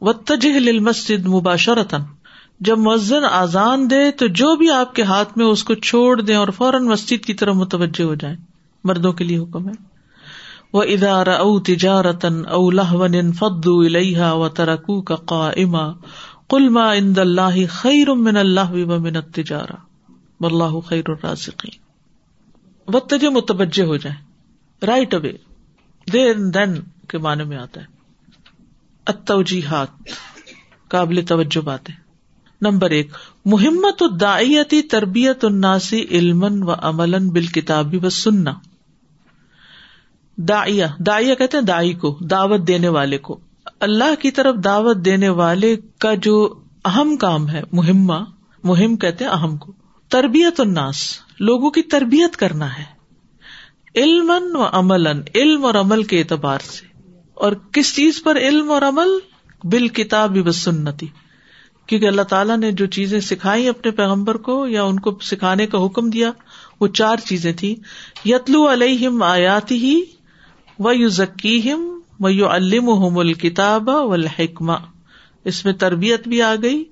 [0.00, 1.98] واتجہ للمسجد مباشرتا
[2.60, 6.36] جب مؤذن آزان دے تو جو بھی آپ کے ہاتھ میں اس کو چھوڑ دیں
[6.36, 8.36] اور فوراً مسجد کی طرف متوجہ ہو جائیں۔
[8.84, 9.74] مردوں کے لیے حکم ہے۔
[10.72, 15.92] وہ ادار او تجارتن او لہون فدو الحا و ترکو کا قا اما
[16.48, 19.76] کلما اند اللہ خیر من اللہ و من تجارا
[20.40, 21.80] اللہ خیر الرازقین
[22.94, 24.16] و تج متوجہ ہو جائے
[24.86, 25.32] رائٹ اوے
[26.12, 26.74] دیر دین
[27.08, 27.86] کے معنی میں آتا ہے۔
[29.06, 29.88] اتوجیحات
[30.88, 32.07] قابل توجہ باتیں۔
[32.60, 33.10] نمبر ایک
[33.44, 38.54] محمت الدائیتی تربیت الناسی علم و عمل بال کتابی و سننا
[40.36, 43.40] دائیا دائیا کہتے ہیں دائی کو، دعوت دینے والے کو۔
[43.80, 48.24] اللہ کی طرف دعوت دینے والے کا جو اہم کام ہے، مہمہ،
[48.64, 49.72] مہم کہتے ہیں اہم کو۔
[50.08, 52.84] تربیت الناس، لوگوں کی تربیت کرنا ہے۔
[53.94, 56.86] علم و عمل علم اور عمل کے اعتبار سے۔
[57.34, 59.08] اور کس چیز پر علم اور عمل؟
[59.64, 61.06] بال کتاب سنتی۔
[61.88, 65.86] کیونکہ اللہ تعالیٰ نے جو چیزیں سکھائی اپنے پیغمبر کو یا ان کو سکھانے کا
[65.86, 66.30] حکم دیا،
[66.80, 67.76] وہ چار چیزیں تھی
[68.24, 70.02] یتلو علیہم آیاتی ہی
[70.78, 74.72] و یو ذکیم و یو علم الکتاب و الحکمہ
[75.44, 76.84] اس میں تربیت بھی آ گئی،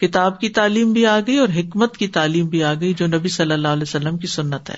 [0.00, 3.28] کتاب کی تعلیم بھی آ گئی اور حکمت کی تعلیم بھی آ گئی، جو نبی
[3.28, 4.76] صلی اللہ علیہ وسلم کی سنت ہے۔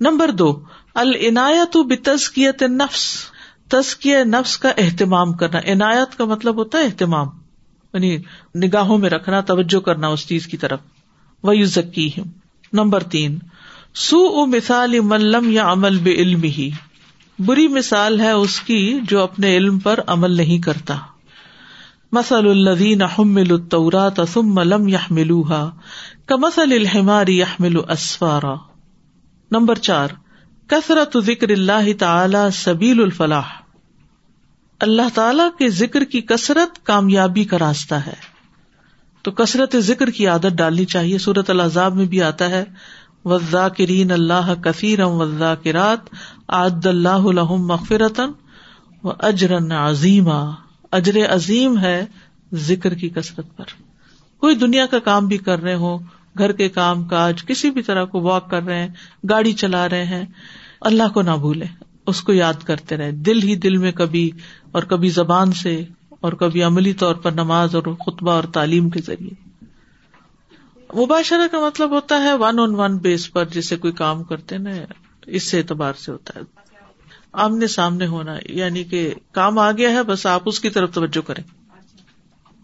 [0.00, 0.60] نمبر دو
[0.94, 3.16] العنایت بتزکیت نفس
[3.68, 7.37] تزکی نفس کا اہتمام کرنا۔ عنایت کا مطلب ہوتا ہے اہتمام۔
[7.94, 8.18] یعنی
[8.54, 10.78] نگاہوں میں رکھنا، توجہ کرنا اس چیز کی طرف۔
[11.42, 12.10] وہ یو ذکی
[12.72, 13.38] نمبر تین
[13.94, 16.70] سو او مثال ملم یا عمل بے علم ہی
[17.38, 20.96] بری مثال ہے اس کی جو اپنے علم پر عمل نہیں کرتا۔
[22.12, 25.70] مسل الدین حمل الطورات ثم لم يحملوها۔
[26.26, 28.54] كمثل الحمار يحمل اسفارا۔
[29.50, 30.08] نمبر چار،
[30.66, 33.67] کثرت ذکر اللہ تعالی سبیل الفلاح۔
[34.80, 38.12] اللہ تعالی کے ذکر کی کثرت کامیابی کا راستہ ہے۔
[39.22, 42.64] تو کثرت ذکر کی عادت ڈالنی چاہیے۔ صورت العذاب میں بھی آتا ہے
[43.24, 45.98] وزا کرین اللہ کثیر وزا کرات
[46.48, 48.30] آد اللہ مغفرتن
[49.04, 50.28] و اجرن عظیم
[50.92, 52.04] اجر عظیم ہے
[52.54, 53.64] ذکر کی کثرت پر۔
[54.40, 55.98] کوئی دنیا کا کام بھی کر رہے ہو
[56.38, 58.88] گھر کے کام کاج، کسی بھی طرح کو واک کر رہے ہیں،
[59.30, 60.24] گاڑی چلا رہے ہیں،
[60.80, 61.64] اللہ کو نہ بھولے
[62.06, 64.30] اس کو یاد کرتے رہے دل ہی دل میں کبھی
[64.72, 69.00] اور کبھی زبان سے اور کبھی عملی طور پر نماز اور خطبہ اور تعلیم کے
[69.06, 69.48] ذریعے۔
[70.94, 74.70] مباشرہ کا مطلب ہوتا ہے ون آن ون بیس پر جسے کوئی کام کرتے نا
[75.26, 76.44] اس سے اعتبار سے ہوتا ہے۔
[77.32, 81.26] آمنے سامنے ہونا یعنی کہ کام آ گیا ہے بس آپ اس کی طرف توجہ
[81.26, 81.42] کریں۔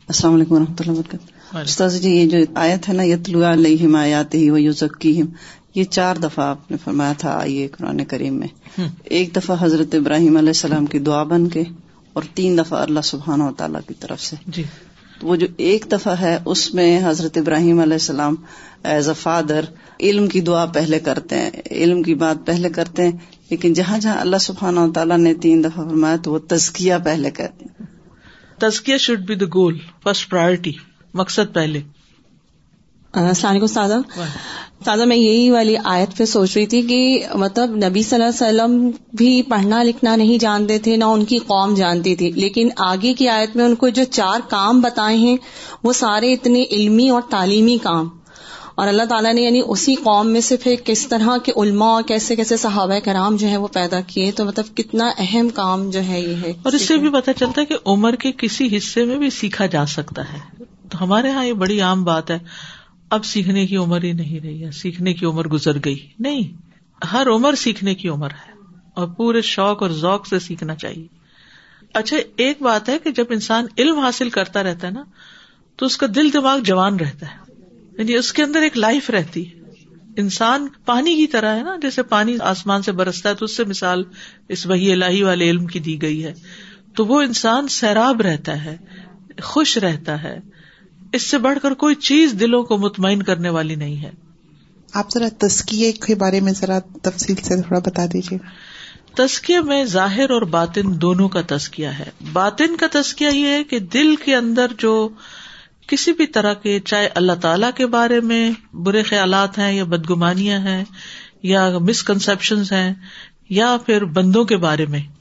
[0.08, 3.96] السلام علیکم و رحمۃ اللہ وبرکاتہ۔ استاذ جی یہ جو آیت ہے نا یتلو علیہم
[3.96, 5.26] آیات ہی و یوزکیہم
[5.74, 10.36] یہ چار دفعہ آپ نے فرمایا تھا آئیے قرآن کریم میں۔ ایک دفعہ حضرت ابراہیم
[10.36, 11.62] علیہ السلام کی دعا بن کے
[12.14, 14.62] اور تین دفعہ اللہ سبحان و تعالیٰ کی طرف سے۔ جی۔
[15.22, 18.35] وہ جو ایک دفعہ ہے اس میں حضرت ابراہیم علیہ السلام
[18.85, 19.64] ایز اے فادر
[20.00, 23.12] علم کی دعا پہلے کرتے ہیں علم کی بات پہلے کرتے ہیں
[23.50, 27.31] لیکن جہاں جہاں اللہ سبحان و تعالیٰ نے تین دفعہ فرمایا تو وہ تزکیہ پہلے
[27.31, 27.87] کرتے ہیں۔
[28.59, 30.72] تزکیہ should be the goal first priority
[31.14, 31.81] مقصد پہلے۔
[33.14, 33.98] السلام علیکم سادہ
[34.85, 38.62] سادہ میں یہی والی آیت پہ سوچ رہی تھی کہ مطلب نبی صلی اللہ علیہ
[38.62, 43.14] وسلم بھی پڑھنا لکھنا نہیں جانتے تھے، نہ ان کی قوم جانتی تھی۔ لیکن آگے
[43.14, 45.37] کی آیت میں ان کو جو چار کام بتائے ہیں،
[45.83, 48.09] وہ سارے اتنے علمی اور تعلیمی کام۔
[48.74, 52.03] اور اللہ تعالیٰ نے یعنی اسی قوم میں سے پھر کس طرح کے علماء اور
[52.03, 56.00] کیسے کیسے صحابہ کرام جو ہے وہ پیدا کیے، تو مطلب کتنا اہم کام جو
[56.00, 59.05] ہے یہ ہے۔ اور اس سے بھی پتا چلتا ہے کہ عمر کے کسی حصے
[59.05, 62.38] میں بھی سیکھا جا سکتا ہے۔ تو ہمارے یہاں یہ بڑی عام بات ہے۔
[63.14, 66.57] اب سیکھنے کی عمر ہی نہیں رہی ہے، سیکھنے کی عمر گزر گئی۔ نہیں،
[67.12, 68.53] ہر عمر سیکھنے کی عمر ہے۔
[68.94, 71.07] اور پورے شوق اور ذوق سے سیکھنا چاہیے۔
[71.94, 75.05] اچھا ایک بات ہے کہ جب انسان علم حاصل کرتا رہتا ہے نا،
[75.77, 77.53] تو اس کا دل دماغ جوان رہتا ہے۔
[77.98, 79.61] یعنی اس کے اندر ایک لائف رہتی ہے۔
[80.16, 83.64] انسان پانی کی طرح ہے نا، جیسے پانی آسمان سے برستا ہے تو اس سے
[83.64, 84.05] مثال
[84.48, 86.35] اس وہی الہی والے علم کی دی گئی ہے۔
[86.96, 88.77] تو وہ انسان سیراب رہتا ہے،
[89.42, 90.38] خوش رہتا ہے۔
[91.14, 94.11] اس سے بڑھ کر کوئی چیز دلوں کو مطمئن کرنے والی نہیں ہے۔
[94.92, 98.38] آپ ذرا تسکیے کے بارے میں ذرا تفصیل سے تھوڑا بتا دیجیے۔
[99.14, 103.79] تسکیہ میں ظاہر اور باطن دونوں کا تسکیہ ہے۔ باطن کا تسکیہ یہ ہے کہ
[103.79, 105.09] دل کے اندر جو
[105.87, 110.59] کسی بھی طرح کے چاہے اللہ تعالی کے بارے میں برے خیالات ہیں یا بدگمانیاں
[110.59, 110.85] ہیں
[111.42, 112.94] یا مسکنسپشن ہیں
[113.48, 115.13] یا پھر بندوں کے بارے میں۔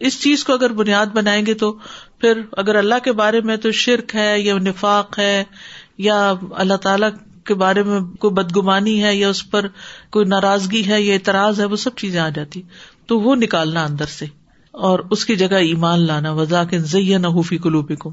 [0.00, 1.72] اس چیز کو اگر بنیاد بنائیں گے تو
[2.18, 5.44] پھر اگر اللہ کے بارے میں تو شرک ہے یا نفاق ہے
[5.98, 7.06] یا اللہ تعالی
[7.44, 9.66] کے بارے میں کوئی بدگمانی ہے یا اس پر
[10.10, 12.62] کوئی ناراضگی ہے یا اعتراض ہے، وہ سب چیزیں آ جاتی۔
[13.06, 14.26] تو وہ نکالنا اندر سے۔
[14.70, 18.10] اور اس کی جگہ ایمان لانا۔ وزاک نہ حفیق کلوبکم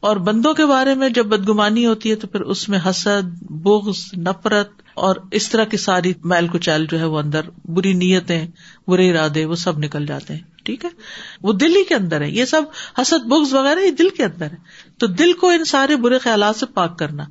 [0.00, 4.18] اور بندوں کے بارے میں جب بدگمانی ہوتی ہے تو پھر اس میں حسد، بغض،
[4.18, 8.46] نفرت اور اس طرح کی ساری میل کچیل جو ہے وہ اندر، بری نیتیں،
[8.88, 10.90] برے ارادے، وہ سب نکل جاتے ہیں۔ ٹھیک ہے؟
[11.42, 12.62] وہ دل ہی کے اندر ہے۔ یہ سب
[13.00, 14.56] حسد، بغض وغیرہ یہ دل کے اندر ہے۔
[14.98, 17.24] تو دل کو ان سارے برے خیالات سے پاک کرنا،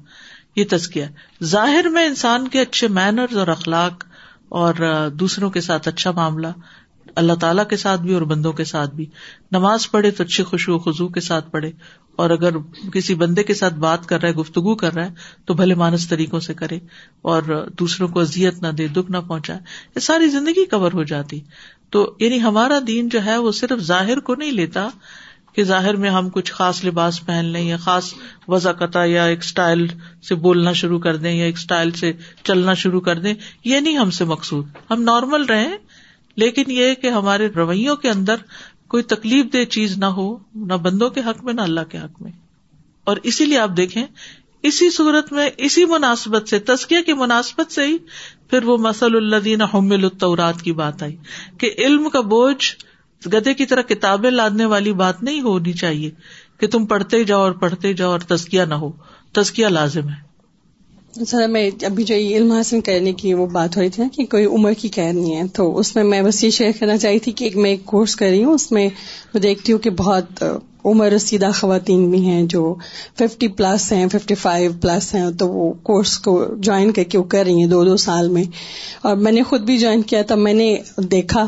[0.55, 1.05] یہ تزکیہ
[1.43, 4.05] ظاہر میں انسان کے اچھے مینرز اور اخلاق
[4.49, 4.73] اور
[5.13, 6.47] دوسروں کے ساتھ اچھا معاملہ،
[7.15, 9.05] اللہ تعالیٰ کے ساتھ بھی اور بندوں کے ساتھ بھی۔
[9.51, 11.71] نماز پڑھے تو اچھی خوشو خزو کے ساتھ پڑھے۔
[12.15, 12.49] اور اگر
[12.93, 15.13] کسی بندے کے ساتھ بات کر رہا ہے، گفتگو کر رہا ہے،
[15.45, 16.79] تو بھلے مانس طریقوں سے کرے۔
[17.21, 19.59] اور دوسروں کو ازیت نہ دے، دکھ نہ پہنچائے۔
[19.95, 21.39] یہ ساری زندگی کور ہو جاتی۔
[21.89, 24.89] تو یعنی ہمارا دین جو ہے وہ صرف ظاہر کو نہیں لیتا
[25.53, 28.13] کہ ظاہر میں ہم کچھ خاص لباس پہن لیں یا خاص
[28.47, 29.87] وضاقت یا ایک اسٹائل
[30.27, 33.97] سے بولنا شروع کر دیں یا ایک اسٹائل سے چلنا شروع کر دیں، یہ نہیں
[33.97, 35.77] ہم سے مقصود۔ ہم نارمل رہیں،
[36.35, 38.35] لیکن یہ کہ ہمارے رویوں کے اندر
[38.87, 42.21] کوئی تکلیف دہ چیز نہ ہو، نہ بندوں کے حق میں، نہ اللہ کے حق
[42.21, 42.31] میں۔
[43.03, 44.05] اور اسی لیے آپ دیکھیں
[44.67, 47.97] اسی صورت میں اسی مناسبت سے تسکیہ کی مناسبت سے ہی
[48.49, 51.15] پھر وہ مسل الدین حمل التورات کی بات آئی
[51.57, 52.75] کہ علم کا بوجھ
[53.27, 56.11] گدے کی طرح کتابیں لادنے والی بات نہیں ہونی چاہیے
[56.59, 58.91] کہ تم پڑھتے جاؤ اور پڑھتے جاؤ اور تسکیہ نہ ہو۔
[59.33, 60.24] تسکیہ لازم ہے۔
[61.15, 64.25] سر میں ابھی جو علم حاصل کرنے کی وہ بات ہو رہی تھی نا کہ
[64.25, 67.19] کوئی عمر کی قید نہیں ہے۔ تو اس میں میں بس یہ شیئر کرنا چاہی
[67.19, 68.89] تھی کہ میں ایک کورس کر رہی ہوں، اس میں
[69.33, 70.43] میں دیکھتی ہوں کہ بہت
[70.85, 72.75] عمر رسیدہ خواتین بھی ہیں جو
[73.19, 77.23] ففٹی پلس ہیں، ففٹی فائیو پلس ہیں، تو وہ کورس کو جوائن کر کے وہ
[77.23, 78.43] کر رہی ہیں دو دو سال میں۔
[79.01, 81.47] اور میں نے خود بھی جوائن کیا تب میں نے دیکھا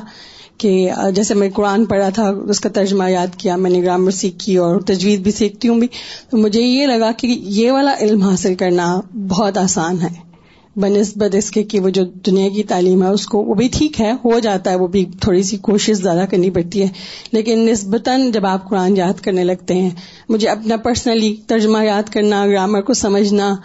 [0.58, 4.58] کہ جیسے میں قرآن پڑھا تھا، اس کا ترجمہ یاد کیا، میں نے گرامر سیکھی
[4.58, 5.88] اور تجویز بھی سیکھتی ہوں بھی،
[6.30, 10.28] تو مجھے یہ لگا کہ یہ والا علم حاصل کرنا بہت آسان ہے۔
[10.76, 14.02] بنسبت اس کے کہ وہ جو دنیا کی تعلیم ہے، اس کو، وہ بھی ٹھیک
[14.02, 16.88] ہے، ہو جاتا ہے، وہ بھی تھوڑی سی کوشش زیادہ کرنی پڑتی ہے۔
[17.32, 19.90] لیکن نسبتاً جب آپ قرآن یاد کرنے لگتے ہیں،
[20.30, 23.56] مجھے اپنا پرسنلی ترجمہ یاد کرنا، گرامر کو سمجھنا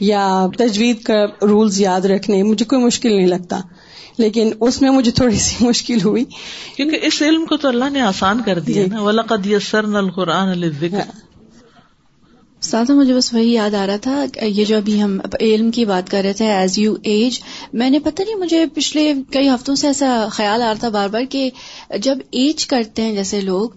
[0.00, 3.60] یا تجوید کا رولز یاد رکھنے، مجھے کوئی مشکل نہیں لگتا۔
[4.18, 6.24] لیکن اس میں مجھے تھوڑی سی مشکل ہوئی۔
[6.76, 8.84] کیونکہ اس علم کو تو اللہ نے آسان کر دیا
[9.42, 10.64] جی۔ سر نل قرآن
[12.60, 16.10] ساتھ مجھے بس وہی یاد آ رہا تھا یہ جو ابھی ہم علم کی بات
[16.10, 17.40] کر رہے تھے ایز یو ایج
[17.72, 21.08] میں نے پتہ نہیں مجھے پچھلے کئی ہفتوں سے ایسا خیال آ رہا تھا بار
[21.08, 21.50] بار کہ
[21.98, 23.68] جب ایج کرتے ہیں جیسے لوگ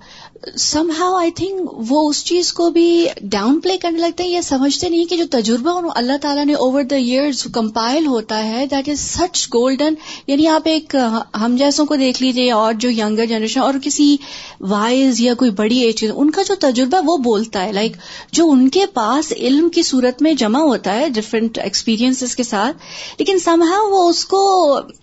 [0.57, 4.41] سم ہاؤ آئی تھنک وہ اس چیز کو بھی ڈاؤن پلے کرنے لگتے ہیں، یہ
[4.41, 8.89] سمجھتے نہیں کہ جو تجربہ اللہ تعالیٰ نے اوور دا ایئرز کمپائل ہوتا ہے دیٹ
[8.89, 9.93] از سچ گولڈن
[10.27, 10.95] یعنی آپ ایک،
[11.41, 14.15] ہم جیسوں کو دیکھ لیجیے اور جو ینگر جنریشن اور کسی
[14.61, 17.95] وائز یا کوئی بڑی ایج ان کا جو تجربہ وہ بولتا ہے لائک
[18.31, 22.77] جو ان کے پاس علم کی صورت میں جمع ہوتا ہے ڈفرینٹ ایکسپیرینس کے ساتھ،
[23.19, 24.43] لیکن سم ہاؤ وہ اس کو،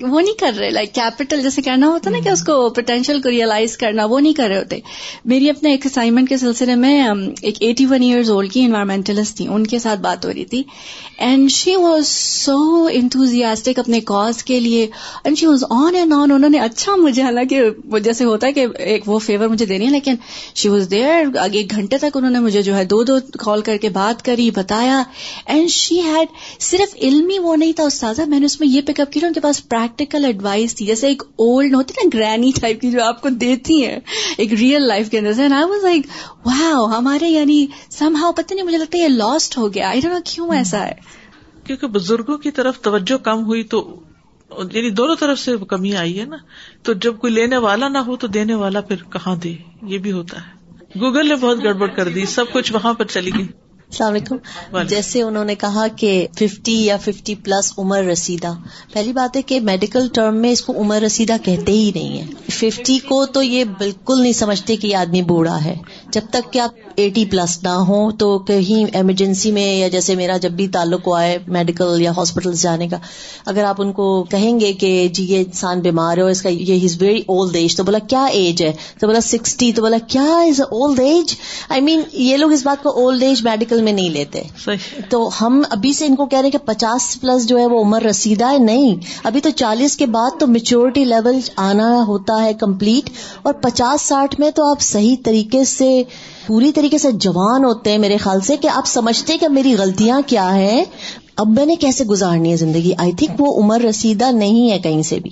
[0.01, 3.31] وہ نہیں کر رہے لائک کیپٹل جیسے کہنا ہوتا نا کہ اس کو پوٹینشیل کو
[3.31, 4.81] ریئلائز کرنا، وہ نہیں کر رہے ہوتے۔
[5.33, 7.03] میری اپنے ایک اسائنمنٹ کے سلسلے میں
[7.43, 10.63] ایک ایٹی ون ایئرز اولڈ کی انوائرمنٹلسٹ تھی، ان کے ساتھ بات ہو رہی تھی۔
[11.19, 14.87] اینڈ شی واز سو انتوزیاسٹک اپنے کاز کے لیے۔
[15.25, 18.67] And she was on and on انہوں نے اچھا مجھے، حالانکہ جیسے ہوتا ہے کہ
[18.79, 20.15] ایک وہ فیور مجھے دینی ہے، لیکن
[20.55, 23.77] شی واز دیئر ایک گھنٹے تک انہوں نے مجھے جو ہے دو دو کال کر
[23.77, 25.03] کے بات کری، بتایا۔
[25.47, 26.29] اینڈ شی ہیڈ
[26.61, 29.33] صرف علمی وہ نہیں تھا، استاذہ، میں نے اس میں یہ پک اپ کیا ان
[29.33, 33.23] کے پاس پریکٹیکل ایڈوائس تھی۔ جیسے ایک اولڈ ہوتی نا گرینی ٹائپ کی جو آپ
[33.23, 33.99] کو دیتی ہے
[34.39, 36.07] ایک ریئل لائف کے اندر آئی واز لائک
[36.47, 39.89] واو ہمارے یعنی سم ہاؤ پتہ نہیں، مجھے لگتا ہے یہ لاسٹ ہو گیا.
[39.89, 40.95] آئی ڈونٹ کیوں ایسا ہے.
[41.65, 43.85] کیونکہ بزرگوں کی طرف توجہ کم ہوئی تو
[44.51, 46.37] یعنی دونوں طرف سے کمی آئی ہے نا.
[46.83, 49.55] تو جب کوئی لینے والا نہ ہو تو دینے والا پھر کہاں دے؟
[49.87, 51.01] یہ بھی ہوتا ہے.
[51.01, 52.25] گوگل نے بہت گڑبڑ کر دی.
[52.27, 53.47] سب کچھ وہاں پر چلی گئی.
[53.93, 58.53] السلام علیکم۔ جیسے انہوں نے کہا کہ ففٹی یا ففٹی پلس عمر رسیدہ۔
[58.93, 62.27] پہلی بات ہے کہ میڈیکل ٹرم میں اس کو عمر رسیدہ کہتے ہی نہیں ہے
[62.53, 65.75] ففٹی کو تو یہ بالکل نہیں سمجھتے کہ یہ آدمی بوڑھا ہے۔
[66.11, 70.37] جب تک کہ آپ ایٹی پلس نہ ہو تو کہیں ایمرجنسی میں یا جیسے میرا
[70.37, 72.97] جب بھی تعلق ہے میڈیکل یا ہاسپٹل جانے کا
[73.47, 76.85] اگر آپ ان کو کہیں گے کہ جی یہ انسان بیمار ہو اس کا یہ
[76.85, 80.23] از ویری اولڈ ایج تو بولا کیا ایج ہے؟ تو بولا سکسٹی تو بولا کیا
[80.23, 81.37] از اولڈ ایج؟
[81.69, 84.43] آئی مین یہ لوگ اس بات کو اولڈ ایج میڈیکل میں نہیں لیتے۔
[85.09, 87.83] تو ہم ابھی سے ان کو کہہ رہے ہیں کہ پچاس پلس جو ہے وہ
[87.83, 92.55] عمر رسیدہ ہے نہیں۔ ابھی تو چالیس کے بعد تو میچورٹی لیول آنا ہوتا ہے
[92.55, 93.11] کمپلیٹ
[93.43, 96.03] اور پچاس ساٹھ میں تو آپ صحیح طریقے سے
[96.47, 100.21] پوری طریقے سے جوان ہوتے ہیں میرے خیال سے کہ آپ سمجھتے کہ میری غلطیاں
[100.27, 100.85] کیا ہیں۔
[101.37, 105.03] اب میں نے کیسے گزارنی ہے زندگی؟ آئی تھنک وہ عمر رسیدہ نہیں ہے کہیں
[105.03, 105.31] سے بھی۔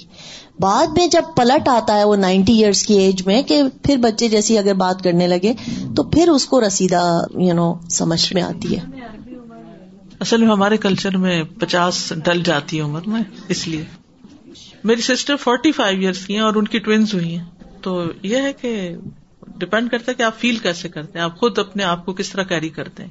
[0.61, 4.29] بعد میں جب پلٹ آتا ہے وہ نائنٹی ایئرس کی ایج میں کہ پھر بچے
[4.29, 5.53] جیسی اگر بات کرنے لگے
[5.97, 8.81] تو پھر اس کو رسیدہ یو نو سمجھ میں آتی ہے۔
[10.21, 13.85] اصل میں ہمارے کلچر میں پچاس ڈل جاتی ہے عمر میں، اس لیے۔
[14.85, 17.45] میری سسٹر فورٹی فائیو ایئرس کی ہیں اور ان کی ٹوینس ہوئی ہیں۔
[17.81, 18.97] تو یہ ہے کہ
[19.57, 22.31] ڈپینڈ کرتا ہے کہ آپ فیل کیسے کرتے ہیں، آپ خود اپنے آپ کو کس
[22.31, 23.11] طرح کیری کرتے ہیں۔